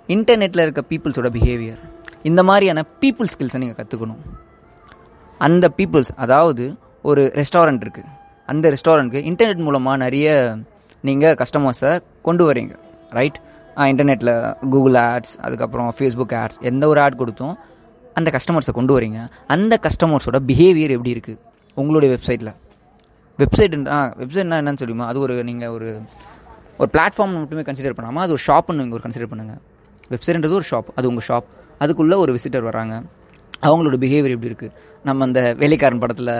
இன்டர்நெட்டில் 0.07 0.61
இருக்க 0.61 0.83
பீப்புள்ஸோட 0.89 1.29
பிஹேவியர் 1.29 1.79
இந்த 2.21 2.43
மாதிரியான 2.43 2.85
பீப்புள் 3.01 3.27
ஸ்கில்ஸை 3.33 3.57
நீங்கள் 3.57 3.85
கற்றுக்கணும் 3.85 4.21
அந்த 5.37 5.73
பீப்புள்ஸ் 5.77 6.11
அதாவது 6.15 6.77
ஒரு 7.01 7.31
ரெஸ்டாரண்ட் 7.35 7.81
இருக்குது 7.81 8.11
அந்த 8.45 8.69
ரெஸ்டாரண்ட்டுக்கு 8.69 9.25
இன்டர்நெட் 9.25 9.63
மூலமாக 9.63 9.97
நிறைய 9.97 10.57
நீங்கள் 11.01 11.33
கஸ்டமர்ஸை 11.33 11.99
கொண்டு 12.21 12.51
வரீங்க. 12.51 12.75
ரைட் 13.09 13.39
இன்டர்நெட்டில் 13.77 14.53
கூகுள் 14.69 14.93
ஆட்ஸ் 14.93 15.35
அதுக்கப்புறம் 15.37 15.93
ஃபேஸ்புக் 15.99 16.35
ஆட்ஸ் 16.35 16.59
எந்த 16.59 16.87
ஒரு 16.87 17.01
ஆட் 17.01 17.15
கொடுத்தும் 17.15 17.59
அந்த 18.19 18.29
கஸ்டமர்ஸை 18.35 18.73
கொண்டு 18.79 18.93
வரீங்க. 18.97 19.19
அந்த 19.55 19.73
கஸ்டமர்ஸோட 19.85 20.39
பிஹேவியர் 20.49 20.95
எப்படி 20.97 21.13
இருக்குது 21.15 21.39
உங்களுடைய 21.81 22.09
வெப்சைட்டில் 22.15 22.53
வெப்சைட் 23.39 23.75
ஆ 23.95 23.99
வெப்சைட்னா 24.21 24.59
என்னன்னு 24.61 24.81
தெரியுமா? 24.83 25.07
அது 25.11 25.19
ஒரு 25.25 25.35
நீங்கள் 25.49 25.73
ஒரு 25.75 25.89
ஒரு 26.81 26.89
பிளாட்ஃபார்ம் 26.93 27.33
மட்டுமே 27.41 27.65
கன்சிடர் 27.67 27.97
பண்ணாமல் 27.97 28.23
அது 28.25 28.33
ஒரு 28.37 28.43
ஷாப்னு 28.47 28.79
நீங்கள் 28.81 28.97
ஒரு 28.97 29.05
கன்சிடர் 29.07 29.31
பண்ணுங்கள் 29.33 29.59
வெப்சைட்ன்றது 30.13 30.57
ஒரு 30.61 30.67
ஷாப் 30.71 30.89
அது 30.99 31.09
உங்கள் 31.11 31.27
ஷாப் 31.27 31.49
அதுக்குள்ளே 31.83 32.17
ஒரு 32.23 32.31
விசிட்டர் 32.37 32.69
வராங்க 32.69 32.95
அவங்களோட 33.67 33.97
பிஹேவியர் 34.03 34.33
எப்படி 34.35 34.49
இருக்குது 34.51 34.73
நம்ம 35.07 35.23
அந்த 35.27 35.41
வேலைக்காரன் 35.61 36.01
படத்தில் 36.01 36.31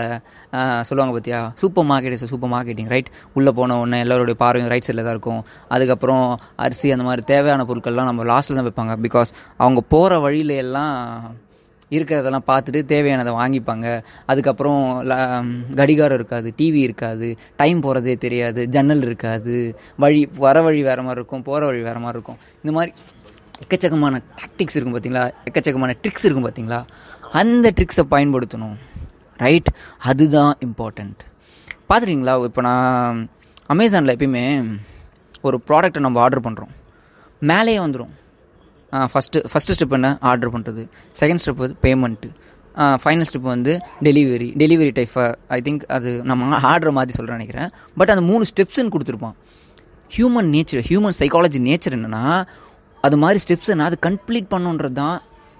சொல்லுவாங்க 0.88 1.13
பார்த்தியா 1.15 1.39
super 1.62 1.88
market 1.89 2.15
is 2.15 2.24
super 2.32 2.51
marketing 2.53 2.89
right 2.94 3.10
உள்ளே 3.38 3.51
போன 3.58 3.77
உடனே 3.82 3.98
எல்லாருடைய 4.06 4.36
பார்வையும் 4.42 4.72
ரைட் 4.74 4.88
சைடில் 4.88 5.06
தான் 5.08 5.15
இருக்கும். 5.15 5.42
அதுக்கப்புறம் 5.75 6.25
அரிசி 6.65 6.92
அந்த 6.96 7.06
மாதிரி 7.08 7.24
தேவையான 7.32 7.65
பொருட்கள்லாம் 7.70 8.10
நம்ம 8.10 8.25
லாஸ்ட்டில் 8.32 8.60
தான் 8.60 8.68
வைப்பாங்க. 8.68 8.96
பிகாஸ் 9.06 9.32
அவங்க 9.63 9.82
போகிற 9.94 10.20
வழியில 10.25 10.53
எல்லாம் 10.65 10.94
இருக்கிறதெல்லாம் 11.95 12.45
பார்த்துட்டு 12.51 12.81
தேவையானதை 12.93 13.33
வாங்கிப்பாங்க. 13.39 13.88
அதுக்கப்புறம் 14.31 14.81
கடிகாரம் 15.79 16.17
இருக்காது 16.19 16.53
டிவி 16.59 16.81
இருக்காது 16.88 17.27
டைம் 17.62 17.81
போகிறதே 17.85 18.15
தெரியாது 18.25 18.63
ஜன்னல் 18.75 19.05
இருக்காது 19.09 19.55
வழி 20.05 20.21
வர 20.45 20.62
வழி 20.67 20.81
வேறு 20.89 21.05
மாதிரி 21.07 21.19
இருக்கும் 21.21 21.45
போகிற 21.50 21.65
வழி 21.71 21.81
வேறு 21.89 22.03
மாதிரி 22.05 22.17
இருக்கும். 22.19 22.39
இந்த 22.63 22.73
மாதிரி 22.77 22.93
எக்கச்சக்கமான 23.63 24.21
டாக்டிக்ஸ் 24.39 24.77
இருக்கும் 24.77 24.95
பார்த்தீங்களா? 24.95 25.25
எக்கச்சக்கமான 25.50 25.95
ட்ரிக்ஸ் 26.03 26.25
இருக்கும் 26.27 26.47
பார்த்தீங்களா? 26.47 26.79
அந்த 27.41 27.67
ட்ரிக்ஸை 27.77 28.05
பயன்படுத்தணும். 28.15 28.75
ரைட் 29.43 29.69
அதுதான் 30.09 30.53
இம்பார்ட்டண்ட் 30.65 31.21
பார்த்துருக்கீங்களா 31.89 32.33
இப்போ 32.50 32.62
நான் 32.67 33.21
அமேசானில் 33.73 34.13
எப்பயுமே 34.15 34.43
ஒரு 35.47 35.57
ப்ராடக்ட்டை 35.67 36.01
நம்ம 36.05 36.19
ஆர்டர் 36.25 36.45
பண்ணுறோம் 36.47 36.73
மேலேயே 37.50 37.79
வந்துடும் 37.85 38.13
ஃபஸ்ட்டு 39.12 39.41
ஃபஸ்ட்டு 39.51 39.75
ஸ்டெப் 39.77 39.95
என்ன? 39.97 40.09
ஆர்டர் 40.31 40.51
பண்ணுறது 40.55 40.83
செகண்ட் 41.19 41.41
ஸ்டெப் 41.43 41.62
வந்து 41.63 41.77
பேமெண்ட்டு 41.85 42.29
ஃபைனல் 43.03 43.27
ஸ்டெப் 43.29 43.47
வந்து 43.55 43.73
டெலிவரி 44.07 44.50
டெலிவரி 44.62 44.91
டைப்பை 45.00 45.25
ஐ 45.55 45.59
திங்க் 45.67 45.83
அது 45.97 46.12
நம்ம 46.29 46.59
ஆர்டர் 46.71 46.95
மாதிரி 46.97 47.15
சொல்கிறேன் 47.17 47.39
நினைக்கிறேன். 47.39 47.69
பட் 48.00 48.12
அந்த 48.13 48.23
மூணு 48.29 48.43
ஸ்டெப்ஸ்ன்னு 48.51 48.93
கொடுத்துருப்பான். 48.95 49.35
Human 50.15 50.50
nature 50.55 50.83
human 50.89 51.17
psychology 51.19 51.59
nature 51.67 51.95
என்னென்னா 51.97 52.23
அது 53.03 53.15
மாதிரி 53.23 53.39
ஸ்டெப்ஸ் 53.45 53.71
என்ன 53.73 53.85
அது 53.89 53.97
கம்ப்ளீட் 54.07 54.50
பண்ணுன்றது 54.53 54.97
தான் 55.01 55.15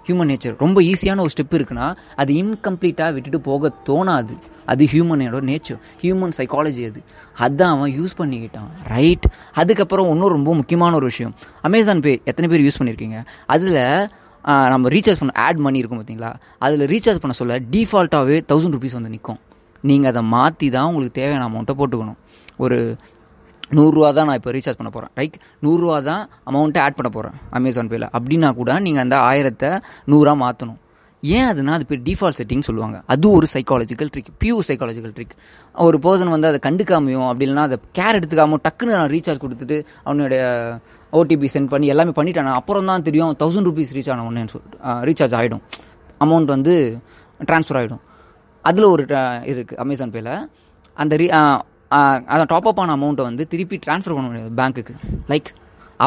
ஹியூமன் 0.08 0.30
நேச்சர் 0.32 0.56
ரொம்ப 0.64 0.78
ஈஸியான 0.92 1.22
ஒரு 1.26 1.32
ஸ்டெப் 1.36 1.56
இருக்குன்னா 1.58 1.88
அது 2.22 2.32
இன்கம்ப்ளீட்டாக 2.42 3.14
விட்டுட்டு 3.16 3.40
போக 3.50 3.72
தோணாது. 3.90 4.34
அது 4.72 4.84
ஹியூமனோட 4.94 5.40
நேச்சர் 5.52 5.80
ஹியூமன் 6.02 6.34
சைக்காலஜி 6.38 6.84
அது. 6.90 7.00
அதுதான் 7.46 7.74
அவன் 7.76 7.94
யூஸ் 8.00 8.18
பண்ணிக்கிட்டான். 8.20 8.70
ரைட் 8.94 9.26
அதுக்கப்புறம் 9.62 10.10
இன்னும் 10.14 10.34
ரொம்ப 10.38 10.54
முக்கியமான 10.60 10.96
ஒரு 11.00 11.08
விஷயம். 11.12 11.34
அமேசான் 11.70 12.04
பே 12.06 12.14
எத்தனை 12.32 12.50
பேர் 12.52 12.66
யூஸ் 12.66 12.80
பண்ணியிருக்கீங்க 12.80 13.20
அதில் 13.56 13.82
நம்ம 14.74 14.90
ரீசார்ஜ் 14.96 15.22
பண்ண 15.22 15.34
ஆட் 15.46 15.64
மணி 15.66 15.82
இருக்கும் 15.82 16.00
பார்த்தீங்களா? 16.02 16.32
அதில் 16.66 16.86
ரீசார்ஜ் 16.94 17.22
பண்ண 17.24 17.36
சொல்ல 17.42 17.58
டிஃபால்ட்டாகவே 17.74 18.38
தௌசண்ட் 18.52 18.76
ருபீஸ் 18.78 18.98
வந்து 18.98 19.14
நிற்கும் 19.16 19.40
நீங்கள் 19.90 20.12
அதை 20.12 20.22
மாற்றி 20.36 20.68
தான் 20.76 20.88
உங்களுக்கு 20.90 21.20
தேவையான 21.22 21.46
அமௌண்ட்டை 21.50 21.76
போட்டுக்கணும். 21.80 22.20
ஒரு 22.64 22.78
நூறுரூவா 23.78 24.10
தான் 24.18 24.28
நான் 24.30 24.40
இப்போ 24.40 24.52
ரீசார்ஜ் 24.56 24.80
பண்ண 24.80 24.90
போகிறேன் 24.96 25.12
ரைட் 25.20 25.38
நூறுரூவா 25.66 25.98
தான் 26.10 26.24
அமௌண்ட்டை 26.50 26.82
ஆட் 26.86 26.98
பண்ண 26.98 27.10
போகிறேன் 27.16 27.38
அமேசான் 27.58 27.90
பேயில் 27.92 28.08
அப்படின்னா 28.18 28.50
கூட 28.60 28.80
நீங்கள் 28.86 29.04
அந்த 29.06 29.18
ஆயிரத்தை 29.30 29.70
நூறாக 30.12 30.38
மாற்றணும் 30.44 30.80
ஏன் 31.36 31.48
அதுனா 31.50 31.74
அது 31.78 31.86
பேர் 31.90 32.02
டிஃபால்ட் 32.08 32.38
செட்டிங் 32.40 32.64
சொல்லுவாங்க. 32.68 32.98
அது 33.14 33.26
ஒரு 33.38 33.48
psychological 33.54 34.10
trick 34.14 34.32
pure 34.42 34.66
psychological 34.70 35.14
trick 35.18 35.36
ஒரு 35.76 35.98
பர்சன் 36.06 36.32
வந்து 36.34 36.48
அதை 36.50 36.60
கண்டுக்காமையும் 36.66 37.28
அப்படி 37.28 37.46
இல்லைன்னா 37.48 37.66
அதை 37.70 37.78
கேர் 37.98 38.18
எடுத்துக்காமோ 38.20 38.58
டக்குன்னு 38.66 38.96
நான் 38.98 39.12
ரீசார்ஜ் 39.16 39.42
கொடுத்துட்டு 39.44 39.78
அவனுடைய 40.08 40.42
ஓடிபி 41.20 41.50
சென்ட் 41.56 41.72
பண்ணி 41.74 41.88
எல்லாமே 41.94 42.14
பண்ணிட்டானா 42.18 42.54
அப்புறம் 42.60 42.90
தான் 42.92 43.06
தெரியும் 43.08 43.36
தௌசண்ட் 43.42 43.70
ருபீஸ் 43.70 43.94
ரீச் 43.98 44.10
ஆன 44.14 44.26
ஒன்று 44.30 44.62
ரீசார்ஜ் 45.10 45.36
ஆகிடும் 45.40 45.64
அமௌண்ட் 46.26 46.52
வந்து 46.56 46.74
ட்ரான்ஸ்ஃபர் 47.50 47.80
ஆகிடும் 47.82 48.04
அதில் 48.66 48.88
ஒரு 48.94 49.04
இருக்குது 49.54 49.80
அமேசான் 49.84 50.14
பேயில் 50.16 50.34
அந்த 50.98 51.16
ரீ 51.22 51.28
அதான் 52.34 52.50
டாப் 52.54 52.68
அப் 52.72 52.82
ஆன 52.84 52.96
அமௌண்ட்டை 52.98 53.26
வந்து 53.30 53.44
திருப்பி 53.54 53.78
ட்ரான்ஸ்ஃபர் 53.86 54.16
பண்ண 54.18 54.28
முடியாது 54.30 54.52
பேங்க்குக்கு 54.60 54.94
லைக் 55.32 55.50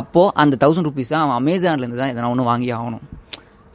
அப்போது 0.01 0.33
அந்த 0.43 0.59
தௌசண்ட் 0.65 0.89
ருபீஸை 0.89 1.17
அவன் 1.23 1.37
அமேசான்லேருந்து 1.41 2.01
தான் 2.03 2.13
எதனா 2.13 2.31
ஒன்று 2.35 2.51
வாங்கி 2.51 2.69
ஆகணும். 2.79 3.05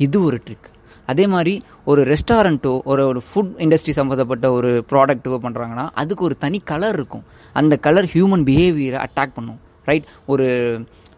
இது 0.05 0.17
ஒரு 0.27 0.37
ட்ரிக் 0.45 0.67
அதே 1.11 1.25
மாதிரி 1.33 1.53
ஒரு 1.91 2.01
ரெஸ்டாரண்ட்டோ 2.11 2.73
ஒரு 2.91 3.03
ஒரு 3.11 3.21
ஃபுட் 3.27 3.53
இண்டஸ்ட்ரி 3.65 3.93
சம்மந்தப்பட்ட 3.99 4.47
ஒரு 4.57 4.71
ப்ராடக்ட்டோ 4.91 5.37
பண்ணுறாங்கன்னா 5.45 5.85
அதுக்கு 6.01 6.25
ஒரு 6.29 6.37
தனி 6.45 6.59
கலர் 6.71 6.97
இருக்கும். 6.99 7.25
அந்த 7.59 7.73
கலர் 7.85 8.09
ஹியூமன் 8.15 8.43
பிஹேவியரை 8.49 8.99
அட்டாக் 9.05 9.37
பண்ணும். 9.37 9.59
ரைட் 9.89 10.07
ஒரு 10.33 10.45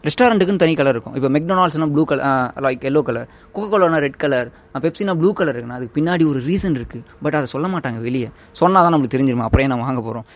ரெஸ்டாரண்ட்டுக்குன்னு 0.07 0.62
தனி 0.63 0.73
கலர் 0.79 0.95
இருக்கும். 0.95 1.13
இப்போ 1.17 1.29
மெக்டொனால்ட்ஸ்னா 1.35 1.88
blue 1.91 2.03
colour 2.12 2.23
like 2.65 2.81
yellow 2.89 3.01
colour 3.09 3.27
கோகோலோனா 3.57 4.00
red 4.05 4.17
colour 4.23 4.47
பெப்சினா 4.85 5.13
ப்ளூ 5.19 5.29
கலர் 5.39 5.55
இருக்குன்னா 5.55 5.77
அதுக்கு 5.79 5.95
பின்னாடி 6.00 6.23
ஒரு 6.31 6.39
ரீசன் 6.50 6.75
இருக்குது 6.79 7.05
பட் 7.25 7.38
அதை 7.39 7.47
சொல்ல 7.53 7.67
மாட்டாங்க 7.75 8.00
வெளியே. 8.07 8.29
சொன்னால் 8.62 8.83
தான் 8.85 8.93
நம்மளுக்கு 8.95 9.15
தெரிஞ்சிருமா? 9.15 9.45
அப்புறம் 9.47 9.65
நான் 9.65 9.73
நம்ம 9.75 9.88
வாங்க 9.89 10.03
போகிறோம் 10.07 10.27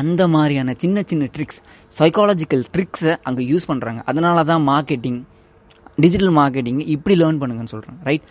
அந்த 0.00 0.22
மாதிரியான 0.34 0.74
சின்ன 0.82 1.02
சின்ன 1.10 1.24
ட்ரிக்ஸ் 1.34 1.60
சைக்காலஜிக்கல் 1.98 2.62
ட்ரிக்ஸை 2.74 3.14
அங்கே 3.28 3.42
யூஸ் 3.50 3.68
பண்ணுறாங்க 3.70 4.00
அதனால 4.10 4.44
தான் 4.50 4.62
மார்க்கெட்டிங் 4.72 5.20
டிஜிட்டல் 5.98 6.34
மார்க்கெட்டிங் 6.36 6.80
இப்படி 6.86 7.16
லேர்ன் 7.22 7.40
பண்ணுங்கன்னு 7.42 7.72
சொல்கிறேன் 7.74 7.98
ரைட் 8.02 8.22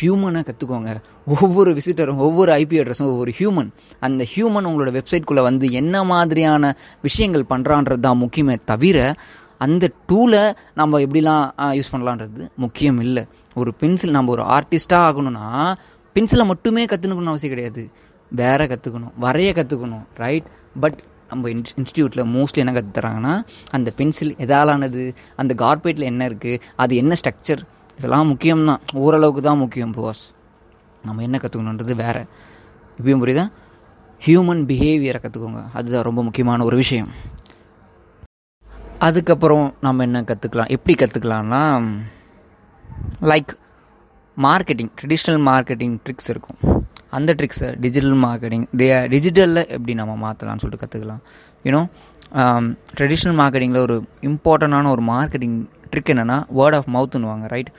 ஹியூமனை 0.00 0.40
கற்றுக்கோங்க 0.48 1.02
ஒவ்வொரு 1.40 1.72
விசிட்டரும் 1.72 2.16
ஒவ்வொரு 2.16 2.52
ஐபி 2.52 2.76
அட்ரஸும் 2.80 3.10
ஒவ்வொரு 3.12 3.32
ஹியூமன் 3.38 3.68
அந்த 4.00 4.26
ஹியூமன் 4.34 4.68
உங்களோட 4.70 4.90
வெப்சைட்குள்ளே 4.98 5.42
வந்து 5.42 5.70
என்ன 5.70 6.04
மாதிரியான 6.04 6.72
விஷயங்கள் 7.02 7.44
பண்ணுறான்றது 7.48 8.00
தான் 8.00 8.20
முக்கியமே 8.22 8.56
தவிர 8.64 9.14
அந்த 9.58 9.90
டூலை 10.08 10.54
நம்ம 10.74 10.98
எப்படிலாம் 10.98 11.44
யூஸ் 11.78 11.92
பண்ணலான்றது 11.92 12.48
முக்கியம் 12.56 13.00
இல்லை. 13.00 13.24
ஒரு 13.54 13.74
பென்சில் 13.74 14.10
நம்ம 14.10 14.30
ஒரு 14.30 14.42
ஆர்டிஸ்ட்டாக 14.42 15.06
ஆகணும்னா 15.08 15.74
பென்சிலை 16.16 16.44
மட்டுமே 16.44 16.84
கற்றுக்கணும்னு 16.84 17.32
அவசியம் 17.32 17.54
கிடையாது. 17.54 17.90
வேற 18.30 18.66
கற்றுக்கணும் 18.66 19.14
வரைய 19.20 19.50
கற்றுக்கணும் 19.58 20.04
ரைட் 20.16 20.44
பட் 20.80 20.98
நம்ம 21.28 21.48
இன்ஸ்டியூட்டில் 21.48 22.26
மோஸ்ட்லி 22.34 22.62
என்ன 22.64 22.72
கற்று 22.72 23.00
தராங்கன்னா 23.00 23.44
அந்த 23.70 23.90
பென்சில் 23.96 24.34
எதாலானது 24.34 25.14
அந்த 25.36 25.54
கார்பேட்டில் 25.54 26.02
என்ன 26.02 26.28
இருக்குது 26.28 26.60
அது 26.76 26.96
என்ன 26.96 27.14
ஸ்ட்ரக்சர் 27.22 27.62
இதெல்லாம் 27.96 28.26
முக்கியம் 28.26 28.64
தான் 28.64 28.80
ஓரளவுக்கு 28.92 29.42
தான் 29.42 29.58
முக்கியம் 29.58 29.92
பாஸ் 29.92 30.32
நம்ம 31.04 31.22
என்ன 31.22 31.40
கற்றுக்கணுன்றது 31.42 31.94
வேறு. 31.94 32.26
இப்பயும் 33.02 33.22
புரியுதா? 33.22 33.50
ஹியூமன் 34.26 34.62
பிஹேவியரை 34.70 35.18
கற்றுக்கோங்க 35.22 35.64
அதுதான் 35.72 36.02
ரொம்ப 36.02 36.22
முக்கியமான 36.22 36.64
ஒரு 36.64 36.76
விஷயம். 36.76 37.08
அதுக்கப்புறம் 38.98 39.74
நம்ம 39.80 40.02
என்ன 40.02 40.20
கற்றுக்கலாம் 40.20 40.68
எப்படி 40.68 40.94
கற்றுக்கலாம்னா 41.04 41.62
like 43.20 43.52
marketing 44.36 44.92
traditional 45.00 45.42
marketing 45.50 45.96
tricks 46.04 46.28
இருக்கும். 46.28 46.73
அந்த 47.14 47.30
ட்ரிக்ஸை 47.32 47.68
டிஜிட்டல் 47.80 48.18
மார்க்கெட்டிங் 48.24 48.64
டிஜிட்டலில் 49.08 49.62
எப்படி 49.68 49.94
நம்ம 49.94 50.14
மாற்றலாம்னு 50.24 50.62
சொல்லிட்டு 50.62 50.82
கற்றுக்கலாம் 50.82 51.22
யூனோ 51.64 51.82
ட்ரெடிஷ்னல் 52.94 53.36
மார்க்கெட்டிங்கில் 53.40 53.84
ஒரு 53.86 53.96
இம்பார்ட்டண்டான 54.22 54.90
ஒரு 54.90 55.02
மார்க்கெட்டிங் 55.10 55.58
ட்ரிக் 55.90 56.10
என்னென்னா 56.14 56.38
வேர்ட் 56.58 56.76
ஆஃப் 56.76 56.88
மவுத்துன்னுவாங்க 56.94 57.46
ரைட் 57.46 57.70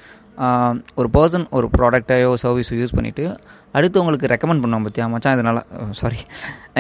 ஒரு 0.96 1.10
பர்சன் 1.14 1.46
ஒரு 1.58 1.68
ப்ராடக்டையோ 1.76 2.32
சர்வீஸோ 2.44 2.74
யூஸ் 2.80 2.96
பண்ணிவிட்டு 2.96 3.26
அடுத்தவங்களுக்கு 3.74 4.32
ரெக்கமெண்ட் 4.34 4.64
பண்ணுவாங்க 4.64 4.86
பார்த்தியா 4.86 5.08
மச்சான் 5.08 5.36
இது 5.38 5.46
நல்லா 5.50 5.64
oh, 5.76 5.92
சாரி 5.94 6.20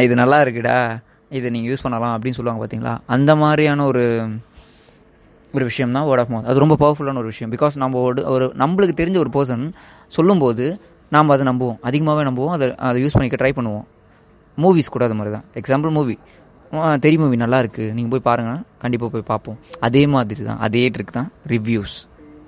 இது 0.03 0.15
நல்லா 0.15 0.37
இருக்குடா 0.43 0.77
இதை 1.31 1.47
நீங்கள் 1.49 1.71
யூஸ் 1.71 1.85
பண்ணலாம் 1.85 2.13
அப்படின்னு 2.15 2.37
சொல்லுவாங்க 2.37 2.61
பார்த்தீங்களா 2.61 2.93
அந்த 3.07 3.31
மாதிரியான 3.35 3.85
ஒரு 3.85 4.03
ஒரு 5.53 5.65
விஷயம் 5.65 5.95
தான் 5.97 6.05
வேர்ட் 6.07 6.21
ஆஃப் 6.21 6.31
மவுத் 6.33 6.49
அது 6.51 6.63
ரொம்ப 6.63 6.75
பவர்ஃபுல்லான 6.81 7.19
ஒரு 7.23 7.29
விஷயம். 7.33 7.51
பிகாஸ் 7.51 7.75
நம்ம 7.83 7.99
ஒரு 8.07 8.23
ஒரு 8.33 8.45
நம்மளுக்கு 8.61 8.95
தெரிஞ்ச 9.01 9.17
ஒரு 9.17 9.31
பர்சன் 9.37 9.63
சொல்லும்போது 10.07 10.65
நாம் 11.13 11.33
அதை 11.35 11.43
நம்புவோம். 11.49 11.77
அதிகமாகவே 11.87 12.23
நம்புவோம். 12.29 12.53
அதை 12.55 12.67
அதை 12.87 12.97
யூஸ் 13.03 13.15
பண்ணிக்க 13.17 13.37
ட்ரை 13.41 13.51
பண்ணுவோம். 13.59 13.85
மூவிஸ் 14.63 14.91
கூட 14.95 15.03
அது 15.07 15.15
மாதிரி 15.19 15.31
தான் 15.35 15.45
எக்ஸாம்பிள் 15.59 15.93
மூவி 15.99 16.17
தெரி 17.03 17.17
மூவி 17.21 17.35
நல்லா 17.41 17.57
இருக்குது 17.63 17.93
நீங்கள் 17.95 18.13
போய் 18.13 18.25
பாருங்கள் 18.27 18.61
கண்டிப்பாக 18.83 19.09
போய் 19.13 19.25
பார்ப்போம். 19.29 19.57
அதே 19.87 20.01
மாதிரி 20.13 20.41
தான் 20.49 20.59
அதே 20.65 20.83
ட்ரிக் 20.95 21.15
தான். 21.17 21.29
ரிவ்யூஸ் 21.53 21.95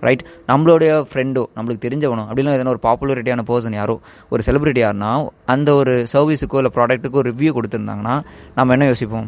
ரைட் 0.05 0.23
நம்மளுடைய 0.49 0.91
ஃப்ரெண்டோ 1.09 1.43
நம்மளுக்கு 1.57 1.83
தெரிஞ்சவனோ 1.85 2.23
அப்படின்னா 2.29 2.51
எதனா 2.55 2.73
ஒரு 2.73 2.81
பாப்புலரிட்டியான 2.87 3.43
பர்சன் 3.49 3.77
யாரோ 3.79 3.95
ஒரு 4.33 4.41
செலிபிரிட்டி 4.47 4.81
யாருன்னா 4.83 5.11
அந்த 5.53 5.69
ஒரு 5.81 5.93
சர்வீஸுக்கோ 6.13 6.59
இல்லை 6.61 6.71
ப்ராடக்ட்டுக்கோ 6.77 7.21
ரிவ்யூ 7.29 7.51
கொடுத்துருந்தாங்கன்னா 7.57 8.15
நம்ம 8.57 8.75
என்ன 8.77 8.87
யோசிப்போம்? 8.91 9.27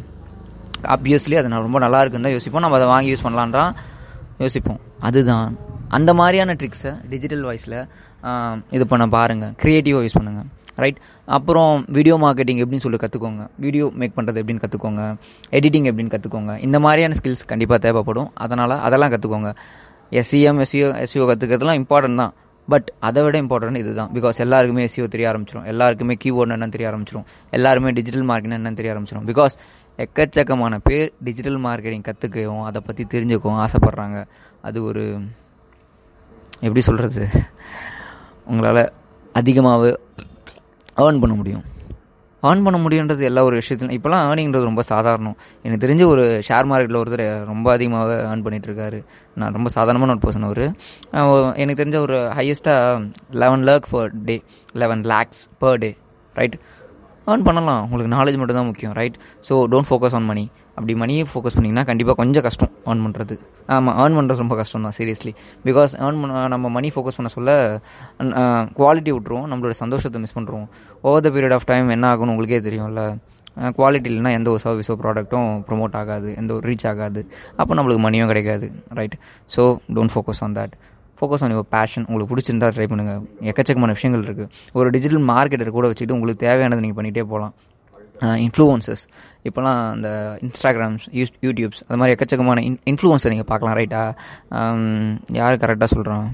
அப்வியஸ்லி 0.95 1.37
அது 1.39 1.49
நான் 1.53 1.65
ரொம்ப 1.67 1.79
நல்லா 1.85 2.01
இருக்குன்னு 2.03 2.27
தான் 2.27 2.35
யோசிப்போம். 2.37 2.63
நம்ம 2.65 2.77
அதை 2.79 2.89
வாங்கி 2.93 3.11
யூஸ் 3.13 3.25
பண்ணலான் 3.27 3.55
தான் 3.59 3.71
யோசிப்போம். 4.43 4.79
அதுதான். 5.09 5.49
அந்த 5.97 6.11
மாதிரியான 6.19 6.55
ட்ரிக்ஸை 6.61 6.93
டிஜிட்டல் 7.13 7.43
வாய்ஸில் 7.49 7.79
இது 8.77 8.85
பண்ண 8.93 9.07
பாருங்கள் 9.17 9.53
க்ரியேட்டிவாக 9.61 10.05
யூஸ் 10.05 10.17
பண்ணுங்கள் 10.19 10.47
ரைட் 10.83 10.99
அப்புறம் 11.37 11.73
வீடியோ 11.97 12.15
மார்க்கெட்டிங் 12.23 12.59
எப்படின்னு 12.63 12.85
சொல்லி 12.85 12.99
கற்றுக்கோங்க 13.03 13.43
வீடியோ 13.63 13.85
மேக் 14.01 14.13
பண்ணுறது 14.17 14.39
எப்படின்னு 14.41 14.63
கற்றுக்கோங்க 14.65 15.03
எடிட்டிங் 15.57 15.87
எப்படின்னு 15.89 16.13
கற்றுக்கோங்க 16.15 16.53
இந்த 16.67 16.77
மாதிரியான 16.85 17.15
ஸ்கில்ஸ் 17.19 17.43
கண்டிப்பாக 17.51 17.79
தேவைப்படும். 17.85 18.29
அதனால் 18.43 18.75
அதெல்லாம் 18.87 19.11
கற்றுக்கோங்க 19.13 19.51
எஸ்சிஎம் 20.21 20.61
எஸ்சிஓ 20.65 20.87
எஸ்சிஓ 21.03 21.25
கற்றுக்கிறதுலாம் 21.31 21.79
இம்பார்ட்டன்ட் 21.81 22.21
தான். 22.23 22.33
பட் 22.67 22.87
அதை 23.07 23.19
விட 23.25 23.35
இம்பார்ட்டன்ட் 23.43 23.79
இது 23.81 23.91
தான் 23.99 24.11
பிகாஸ் 24.15 24.39
எல்லாருக்குமே 24.45 24.81
எஸ்சிஓ 24.87 25.05
தெரிய 25.13 25.27
ஆரம்பிச்சிடும் 25.31 25.67
எல்லாருக்குமே 25.71 26.15
கீபோர்டு 26.23 26.53
என்னன்னு 26.55 26.75
தெரிய 26.75 26.87
ஆரம்பிச்சிடும் 26.91 27.27
எல்லாருமே 27.57 27.91
டிஜிட்டல் 27.99 28.25
மார்க்கெட் 28.31 28.57
என்னன்னு 28.57 28.79
தெரிய 28.81 28.93
ஆரம்பிச்சிடும் 28.93 29.27
பிகாஸ் 29.31 29.55
எக்கச்சக்கமான 30.05 30.77
பேர் 30.87 31.09
டிஜிட்டல் 31.27 31.59
மார்க்கெட்டிங் 31.65 32.05
கற்றுக்கவும் 32.09 32.65
அதை 32.69 32.81
பற்றி 32.87 33.05
தெரிஞ்சுக்கவும் 33.13 33.61
ஆசைப்பட்றாங்க. 33.65 34.19
அது 34.67 34.77
ஒரு 34.89 35.03
எப்படி 36.67 36.81
சொல்கிறது 36.89 37.23
உங்களால் 38.51 38.83
அதிகமாக 39.39 39.83
ஏர்ன் 41.03 41.21
பண்ண 41.23 41.33
முடியும். 41.41 41.65
ஏர்ன் 42.47 42.63
பண்ண 42.65 42.77
முடியுன்றது 42.83 43.23
எல்லா 43.29 43.41
ஒரு 43.47 43.55
விஷயத்துலையும் 43.59 43.97
இப்போலாம் 43.97 44.25
ஏர்னிங்கிறது 44.27 44.69
ரொம்ப 44.69 44.83
சாதாரணம். 44.91 45.35
எனக்கு 45.65 45.83
தெரிஞ்ச 45.85 46.03
ஒரு 46.13 46.23
ஷேர் 46.47 46.67
மார்க்கெட்டில் 46.69 46.99
ஒருத்தர் 47.01 47.23
ரொம்ப 47.51 47.67
அதிகமாக 47.77 48.11
ஏர்ன் 48.29 48.43
பண்ணிகிட்ருக்காரு 48.45 48.99
நான் 49.39 49.55
ரொம்ப 49.57 49.69
சாதாரணமான 49.75 50.13
ஒரு 50.15 50.21
பர்சன் 50.25 50.47
அவர். 50.49 50.63
எனக்கு 51.61 51.79
தெரிஞ்ச 51.81 51.99
ஒரு 52.05 52.17
ஹையஸ்ட்டாக 52.37 53.03
eleven 53.43 53.65
lakh 53.69 53.89
per 53.93 54.11
day 54.29 54.37
eleven 54.83 55.03
lakhs 55.13 55.43
per 55.63 55.79
day 55.83 55.91
right 56.39 56.57
earn 57.31 57.45
பண்ணலாம். 57.49 57.81
உங்களுக்கு 57.87 58.13
நாலேஜ் 58.17 58.39
மட்டும் 58.41 58.59
தான் 58.59 58.69
முக்கியம் 58.71 58.95
right 59.01 59.17
so 59.49 59.55
don't 59.73 59.89
focus 59.89 60.15
on 60.19 60.27
money 60.31 60.45
அப்படி 60.79 60.93
மணியை 61.03 61.23
ஃபோக்கஸ் 61.29 61.55
பண்ணிங்கன்னா 61.55 61.83
கண்டிப்பாக 61.89 62.15
கொஞ்சம் 62.19 62.45
கஷ்டம் 62.47 62.73
ஏர்ன் 62.89 63.01
பண்ணுறது 63.05 63.35
ஆமாம் 63.75 63.95
ஏர்ன் 64.01 64.17
பண்ணுறது 64.17 64.41
ரொம்ப 64.43 64.55
கஷ்டம் 64.59 64.85
தான் 64.87 64.95
சீரியஸ்லி 64.97 65.31
பிகாஸ் 65.65 65.93
ஏர்ன் 66.05 66.19
பண்ண 66.21 66.43
நம்ம 66.53 66.69
மணி 66.75 66.89
ஃபோக்கஸ் 66.95 67.17
பண்ண 67.17 67.29
சொல்ல 67.37 67.53
குவாலிட்டி 68.81 69.13
விட்ருவோம் 69.15 69.47
நம்மளோட 69.53 69.75
சந்தோஷத்தை 69.83 70.19
மிஸ் 70.25 70.35
பண்ணுறோம் 70.37 70.67
over 71.09 71.25
the 71.25 71.31
period 71.37 71.55
of 71.57 71.67
time 71.71 71.89
என்ன 71.95 72.07
ஆகும்னு 72.13 72.33
உங்களுக்கே 72.35 72.61
தெரியும்ல? 72.67 73.03
குவாலிட்டி 73.77 74.09
இல்லைனா 74.11 74.31
எந்த 74.37 74.47
ஒரு 74.53 74.61
சர்வீஸோ 74.65 74.93
ப்ராடக்ட்டும் 75.01 75.49
ப்ரொமோட் 75.69 75.95
ஆகாது 76.01 76.29
எந்த 76.41 76.51
ஒரு 76.57 76.63
ரீச் 76.69 76.85
ஆகாது. 76.91 77.21
அப்போ 77.61 77.73
நம்மளுக்கு 77.77 78.03
மணியும் 78.07 78.29
கிடைக்காது 78.31 78.67
right 78.99 79.15
so 79.55 79.63
don't 79.97 80.13
focus 80.15 80.41
on 80.47 80.55
that 80.59 80.75
focus 81.19 81.43
on 81.45 81.53
your 81.55 81.69
passion 81.75 82.05
உங்களுக்கு 82.09 82.31
பிடிச்சிருந்தா 82.33 82.69
ட்ரை 82.75 82.85
பண்ணுங்கள் 82.91 83.23
எக்கச்சக்கமான 83.51 83.95
விஷயங்கள் 83.97 84.23
இருக்குது 84.27 84.49
ஒரு 84.79 84.89
டிஜிட்டல் 84.95 85.25
மார்க்கெட்டர் 85.31 85.77
கூட 85.77 85.87
வச்சுக்கிட்டு 85.89 86.17
உங்களுக்கு 86.19 86.43
தேவையானது 86.47 86.83
நீங்கள் 86.85 86.99
பண்ணிகிட்டே 86.99 87.25
போகலாம். 87.33 87.53
இன்ஃப்ளூவன்சஸ் 88.45 89.03
இப்போலாம் 89.47 89.81
இந்த 89.97 90.09
இன்ஸ்டாகிராம்ஸ் 90.45 91.05
யூஸ் 91.19 91.33
யூடியூப்ஸ் 91.47 91.81
அது 91.87 91.99
மாதிரி 91.99 92.13
எக்கச்சக்கமான 92.15 92.63
இன் 92.69 92.79
இன்ஃப்ளூவன்ஸை 92.91 93.29
நீங்கள் 93.33 93.49
பார்க்கலாம் 93.51 93.77
ரைட்டா 93.79 94.01
யார் 95.39 95.61
கரெக்டாக 95.63 95.89
சொல்கிறோம் 95.95 96.27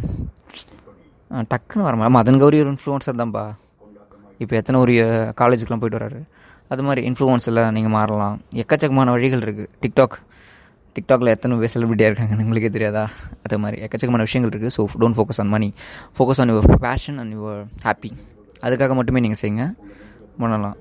டக்குன்னு 1.52 1.86
வர 1.88 1.96
மாதிரி 2.00 2.16
மதன் 2.18 2.40
கௌரி 2.44 2.60
ஒரு 2.64 2.72
இன்ஃப்ளூவன்ஸர் 2.76 3.20
தான்ப்பா 3.22 3.46
இப்போ 4.44 4.54
எத்தனை 4.62 4.80
ஒரு 4.86 4.94
காலேஜுக்கெலாம் 5.42 5.82
போயிட்டு 5.82 6.00
வராரு 6.00 6.22
அது 6.74 6.84
மாதிரி 6.86 7.02
இன்ஃப்ளூவன்ஸில் 7.10 7.62
நீங்கள் 7.76 7.94
மாறலாம். 7.96 8.38
எக்கச்சக்கமான 8.62 9.12
வழிகள் 9.16 9.44
இருக்குது 9.46 9.70
டிக்டாக் 9.84 10.16
டிக்டாக்ல 10.96 11.34
எத்தனை 11.36 11.58
பேர் 11.62 11.72
செலிபிரிட்டியாக 11.74 12.12
இருக்காங்கன்னு 12.12 12.46
உங்களுக்கே 12.46 12.72
தெரியாதா? 12.76 13.04
அது 13.46 13.58
மாதிரி 13.64 13.78
எக்கச்சக்கமான 13.86 14.26
விஷயங்கள் 14.28 14.52
இருக்குது 14.54 14.74
so 14.78 14.84
don't 15.02 15.18
focus 15.18 15.40
on 15.44 15.52
money 15.56 15.70
focus 16.18 16.42
on 16.44 16.52
your 16.54 16.68
passion 16.88 17.18
and 17.24 17.34
your 17.38 17.62
happy 17.86 18.12
அதுக்காக 18.66 18.96
மட்டுமே 19.00 19.22
நீங்கள் 19.26 19.42
செய்யுங்க. 19.42 19.66
பண்ணலாம். 20.44 20.76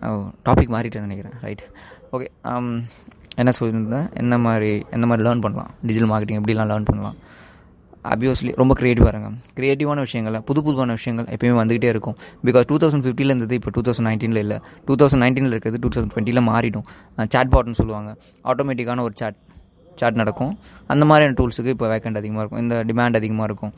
டாபிக் 0.48 0.72
மாறிட்டேன்னு 0.74 1.08
நினைக்கிறேன். 1.08 1.36
ரைட் 1.46 1.64
ஓகே 2.14 2.28
um, 2.52 2.68
என்ன 3.40 3.52
சொல்லியிருந்தேன்? 3.58 4.08
என்ன 4.22 4.34
மாதிரி 4.46 4.68
எந்த 4.96 5.06
மாதிரி 5.10 5.22
லேர்ன் 5.26 5.42
பண்ணலாம்? 5.44 5.70
டிஜிட்டல் 5.88 6.10
மார்க்கெட்டிங் 6.10 6.40
எப்படிலாம் 6.40 6.68
லேர்ன் 6.72 6.86
பண்ணலாம்? 6.90 7.16
அப்வியஸ்லி 8.12 8.50
ரொம்ப 8.60 8.72
க்ரியேட்டிவாக 8.78 9.10
இருங்க. 9.12 9.28
க்ரியேட்டிவான 9.58 10.00
விஷயங்கள் 10.06 10.36
புது 10.48 10.60
புதுவான 10.66 10.94
விஷயங்கள் 10.98 11.26
எப்பயுமே 11.34 11.56
வந்துகிட்டே 11.60 11.88
இருக்கும். 11.94 12.16
பிகாஸ் 12.46 12.66
டூ 12.70 12.76
தௌசண்ட் 12.82 13.04
ஃபிஃப்டியில் 13.06 13.32
இருந்தது 13.32 13.54
இப்போ 13.60 13.70
டூ 13.76 13.82
தௌசண்ட் 13.86 14.08
நைன்டீனில் 14.08 14.42
இல்லை. 14.44 14.58
டூ 14.88 14.94
தௌசண்ட் 15.02 15.22
நைன்டீனில் 15.24 15.54
இருக்கிறது 15.54 15.80
டூ 15.84 15.90
தௌசண்ட் 15.94 16.12
டுவெண்ட்டியில் 16.14 16.42
மாறிடும். 16.50 16.86
சாட் 17.34 17.52
பாட்னு 17.54 17.78
சொல்லுவாங்க. 17.80 18.12
ஆட்டோமேட்டிக்கான 18.52 19.04
ஒரு 19.08 19.16
சாட் 19.22 19.38
சாட் 20.00 20.18
நடக்கும். 20.22 20.52
அந்த 20.92 21.04
மாதிரியான 21.10 21.36
டூல்ஸுக்கு 21.40 21.74
இப்போ 21.76 21.88
வேக்கண்ட் 21.92 22.20
அதிகமாக 22.20 22.42
இருக்கும். 22.44 22.62
இந்த 22.64 22.76
டிமாண்ட் 22.90 23.18
அதிகமாக 23.20 23.48
இருக்கும். 23.50 23.74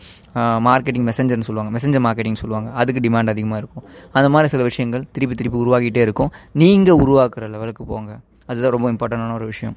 மார்க்கெட்டிங் 0.68 1.06
மெசஞ்சர்னு 1.10 1.48
சொல்லுவாங்க. 1.48 1.72
மெசஞ்சர் 1.78 2.04
மார்க்கெட்டிங் 2.06 2.40
சொல்லுவாங்க. 2.44 2.70
அதுக்கு 2.82 3.02
டிமாண்ட் 3.08 3.32
அதிகமாக 3.34 3.60
இருக்கும். 3.64 3.84
அந்த 4.18 4.30
மாதிரி 4.36 4.50
சில 4.54 4.64
விஷயங்கள் 4.70 5.04
திருப்பி 5.16 5.36
திருப்பி 5.42 5.60
உருவாகிட்டே 5.64 6.04
இருக்கும். 6.08 6.32
நீங்கள் 6.64 7.00
உருவாக்குற 7.04 7.50
லெவலுக்கு 7.56 7.84
போங்க. 7.92 8.12
அதுதான் 8.50 8.74
ரொம்ப 8.78 8.88
இம்பார்ட்டண்டான 8.94 9.36
ஒரு 9.40 9.48
விஷயம். 9.52 9.76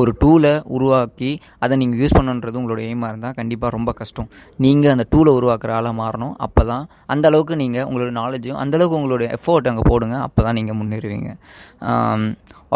ஒரு 0.00 0.10
டூலை 0.20 0.52
உருவாக்கி 0.74 1.30
அதை 1.64 1.74
நீங்கள் 1.80 1.98
யூஸ் 2.02 2.14
பண்ணுன்றது 2.18 2.58
உங்களோட 2.60 2.80
எய்மாக 2.84 3.10
இருந்தால் 3.12 3.34
கண்டிப்பாக 3.38 3.70
ரொம்ப 3.74 3.90
கஷ்டம். 3.98 4.28
நீங்கள் 4.64 4.92
அந்த 4.94 5.04
டூலை 5.12 5.32
உருவாக்குற 5.38 5.72
ஆளாக 5.78 5.94
மாறணும். 5.98 6.32
அப்போ 6.46 6.62
தான் 6.70 6.84
அந்த 7.14 7.26
அளவுக்கு 7.30 7.56
நீங்கள் 7.62 7.84
உங்களோட 7.88 8.12
நாலேஜும் 8.20 8.60
அந்தளவுக்கு 8.62 8.98
உங்களோட 9.00 9.26
எஃபோர்ட் 9.36 9.68
அங்கே 9.72 9.84
போடுங்க. 9.90 10.16
அப்போ 10.26 10.40
தான் 10.46 10.56
நீங்கள் 10.58 10.78
முன்னேறுவீங்க 10.80 11.30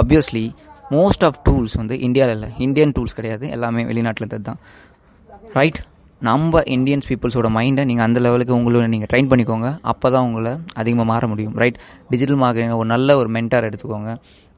ஆப்வியஸ்லி 0.02 0.44
மோஸ்ட் 0.90 1.24
ஆஃப் 1.28 1.38
டூல்ஸ் 1.48 1.76
வந்து 1.80 2.00
இந்தியாவில் 2.06 2.34
இல்லை. 2.34 2.48
இந்தியன் 2.58 2.92
டூல்ஸ் 2.96 3.16
கிடையாது. 3.18 3.50
எல்லாமே 3.56 3.84
வெளிநாட்டில் 3.84 4.24
இருந்தது 4.24 4.42
தான். 4.42 4.60
ரைட் 5.58 5.78
நம்ம 6.20 6.60
இந்தியன்ஸ் 6.60 7.08
பீப்புள்ஸோட 7.08 7.48
மைண்டை 7.56 7.84
நீங்கள் 7.88 8.06
அந்த 8.06 8.20
லெவலுக்கு 8.20 8.54
உங்களை 8.54 8.86
நீங்கள் 8.94 9.10
ட்ரைன் 9.12 9.30
பண்ணிக்கோங்க. 9.32 9.78
அப்போ 9.92 10.10
தான் 10.10 10.26
உங்களை 10.28 10.52
அதிகமாக 10.80 11.08
மாற 11.12 11.26
முடியும். 11.26 11.54
ரைட் 11.62 11.78
டிஜிட்டல் 12.10 12.40
மார்க்கெட்டிங் 12.42 12.76
ஒரு 12.82 12.88
நல்ல 12.94 13.16
ஒரு 13.16 13.30
மென்டார் 13.36 13.68
எடுத்துக்கோங்க. 13.68 14.12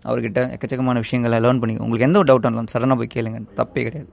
அவர்கிட்ட 0.08 0.40
எக்கச்சக்கமான 0.54 0.98
விஷயங்களை 1.04 1.38
லேர்ன் 1.44 1.60
பண்ணிக்கோங்க 1.60 1.86
உங்களுக்கு 1.86 2.08
எந்த 2.08 2.18
ஒரு 2.20 2.28
டவுட் 2.30 2.46
இருந்தாலும் 2.46 2.72
சடனாக 2.74 2.96
போய் 3.00 3.14
கேளுங்க. 3.14 3.40
தப்பே 3.58 3.82
கிடையாது. 3.88 4.10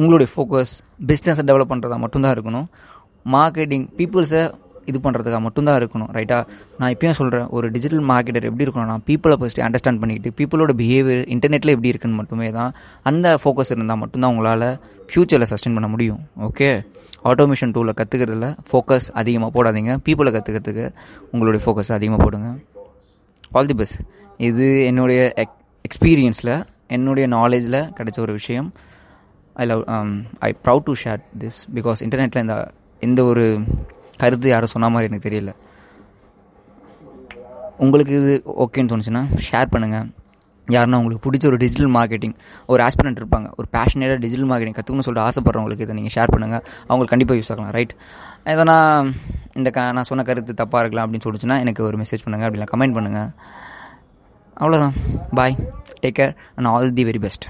உங்களுடைய 0.00 0.28
ஃபோக்கஸ் 0.34 0.74
பிஸ்னஸை 1.08 1.44
டெவலப் 1.50 1.72
பண்ணுறதா 1.72 1.98
மட்டும்தான் 2.04 2.34
இருக்கணும். 2.36 2.68
மார்க்கெட்டிங் 3.36 3.86
பீப்புள்ஸை 3.98 4.42
இது 4.90 5.00
பண்ணுறதுக்காக 5.04 5.42
மட்டும்தான் 5.46 5.78
இருக்கணும் 5.80 6.10
ரைட்டாக 6.16 6.44
நான் 6.80 6.92
இப்பயும் 6.94 7.18
சொல்கிறேன் 7.20 7.48
ஒரு 7.56 7.68
டிஜிட்டல் 7.74 8.04
மார்க்கெட்டர் 8.12 8.48
எப்படி 8.50 8.66
இருக்கணும்னா 8.66 8.96
பீப்புளை 9.08 9.36
ஃபஸ்ட்டு 9.40 9.64
அண்டர்ஸ்டாண்ட் 9.66 10.00
பண்ணிக்கிட்டு 10.02 10.32
பீப்புளோட 10.38 10.74
பிஹேவியர் 10.80 11.22
இன்டர்நெட்டில் 11.36 11.74
எப்படி 11.76 11.92
இருக்குன்னு 11.92 12.20
மட்டுமே 12.20 12.48
தான் 12.58 12.72
அந்த 13.10 13.36
ஃபோக்கஸ் 13.42 13.72
இருந்தால் 13.76 14.00
மட்டும்தான் 14.04 14.32
உங்களால் 14.34 14.68
ஃப்யூச்சரில் 15.10 15.50
சஸ்டெயின் 15.52 15.76
பண்ண 15.78 15.90
முடியும் 15.94 16.20
ஓகே 16.48 16.70
ஆட்டோமேஷன் 17.30 17.72
டூலை 17.76 17.92
கற்றுக்கிறதுல 17.96 18.46
ஃபோக்கஸ் 18.68 19.08
அதிகமாக 19.20 19.50
போடாதீங்க 19.56 19.94
பீப்புளை 20.06 20.30
கற்றுக்கிறதுக்கு 20.34 20.84
உங்களுடைய 21.32 21.60
ஃபோக்கஸ் 21.64 21.90
அதிகமாக 21.96 22.20
போடுங்க. 22.24 22.50
ஆல் 23.58 23.70
தி 23.70 23.76
பெஸ்ட் 23.80 23.98
இது 24.48 24.66
என்னுடைய 24.90 25.20
எக் 25.42 25.56
எக்ஸ்பீரியன்ஸில் 25.84 26.52
என்னுடைய 26.96 27.24
நாலேஜில் 27.36 27.80
கிடைச்ச 27.96 28.18
ஒரு 28.26 28.32
விஷயம். 28.38 28.68
I 29.62 29.64
love 29.70 29.82
I 30.46 30.50
proud 30.64 30.86
to 30.88 30.94
share 31.02 31.20
this 31.42 31.58
because 31.76 32.00
இன்டர்நெட்டில் 32.06 32.42
இந்த 32.44 32.56
எந்த 33.02 33.20
ஒரு 33.24 33.44
கருத்து 34.22 34.48
யாரும் 34.54 34.72
சொன்ன 34.74 34.90
மாதிரி 34.94 35.08
எனக்கு 35.10 35.28
தெரியல. 35.28 35.52
உங்களுக்கு 37.84 38.14
இது 38.22 38.32
ஓகேன்னு 38.64 38.90
தோணுச்சுன்னா 38.92 39.22
ஷேர் 39.50 39.70
பண்ணுங்கள் 39.74 40.08
யாருன்னா 40.68 40.98
உங்களுக்கு 41.00 41.24
பிடிச்ச 41.26 41.44
ஒரு 41.50 41.58
டிஜிட்டல் 41.62 41.92
மார்க்கெட்டிங் 41.94 42.34
ஒரு 42.72 42.80
ஆஸ்பிரண்ட் 42.86 43.20
இருப்பாங்க. 43.20 43.48
ஒரு 43.58 43.66
பேஷனேட்டாக 43.76 44.18
டிஜிட்டல் 44.24 44.48
மார்க்கெட்டிங் 44.50 44.76
கற்றுக்கணும்னு 44.76 45.06
சொல்லிட்டு 45.06 45.28
ஆசைப்பட்றவங்களுக்கு 45.28 45.86
இதை 45.86 45.94
நீங்கள் 45.98 46.14
ஷேர் 46.16 46.32
பண்ணுங்கள் 46.34 46.62
அவங்களுக்கு 46.88 47.14
கண்டிப்பாக 47.14 47.38
யூஸ் 47.40 47.50
ஆகலாம் 47.54 47.74
ரைட் 47.78 47.94
எதனா 48.52 48.76
இந்த 49.60 49.68
க 49.76 49.86
நான் 49.96 50.08
சொன்ன 50.10 50.24
கருத்து 50.28 50.60
தப்பாக 50.60 50.82
இருக்கலாம் 50.82 51.06
அப்படின்னு 51.06 51.26
சொல்லிச்சுன்னா 51.26 51.56
எனக்கு 51.64 51.82
ஒரு 51.88 51.98
மெசேஜ் 52.02 52.24
பண்ணுங்கள் 52.26 52.48
அப்படிலாம் 52.48 52.72
கமெண்ட் 52.74 52.96
பண்ணுங்கள் 52.98 53.30
அவ்வளோதான் 54.62 54.94
bye 55.38 55.56
take 56.04 56.18
care 56.20 56.34
and 56.56 56.70
all 56.72 56.94
the 57.00 57.06
very 57.10 57.22
best 57.26 57.46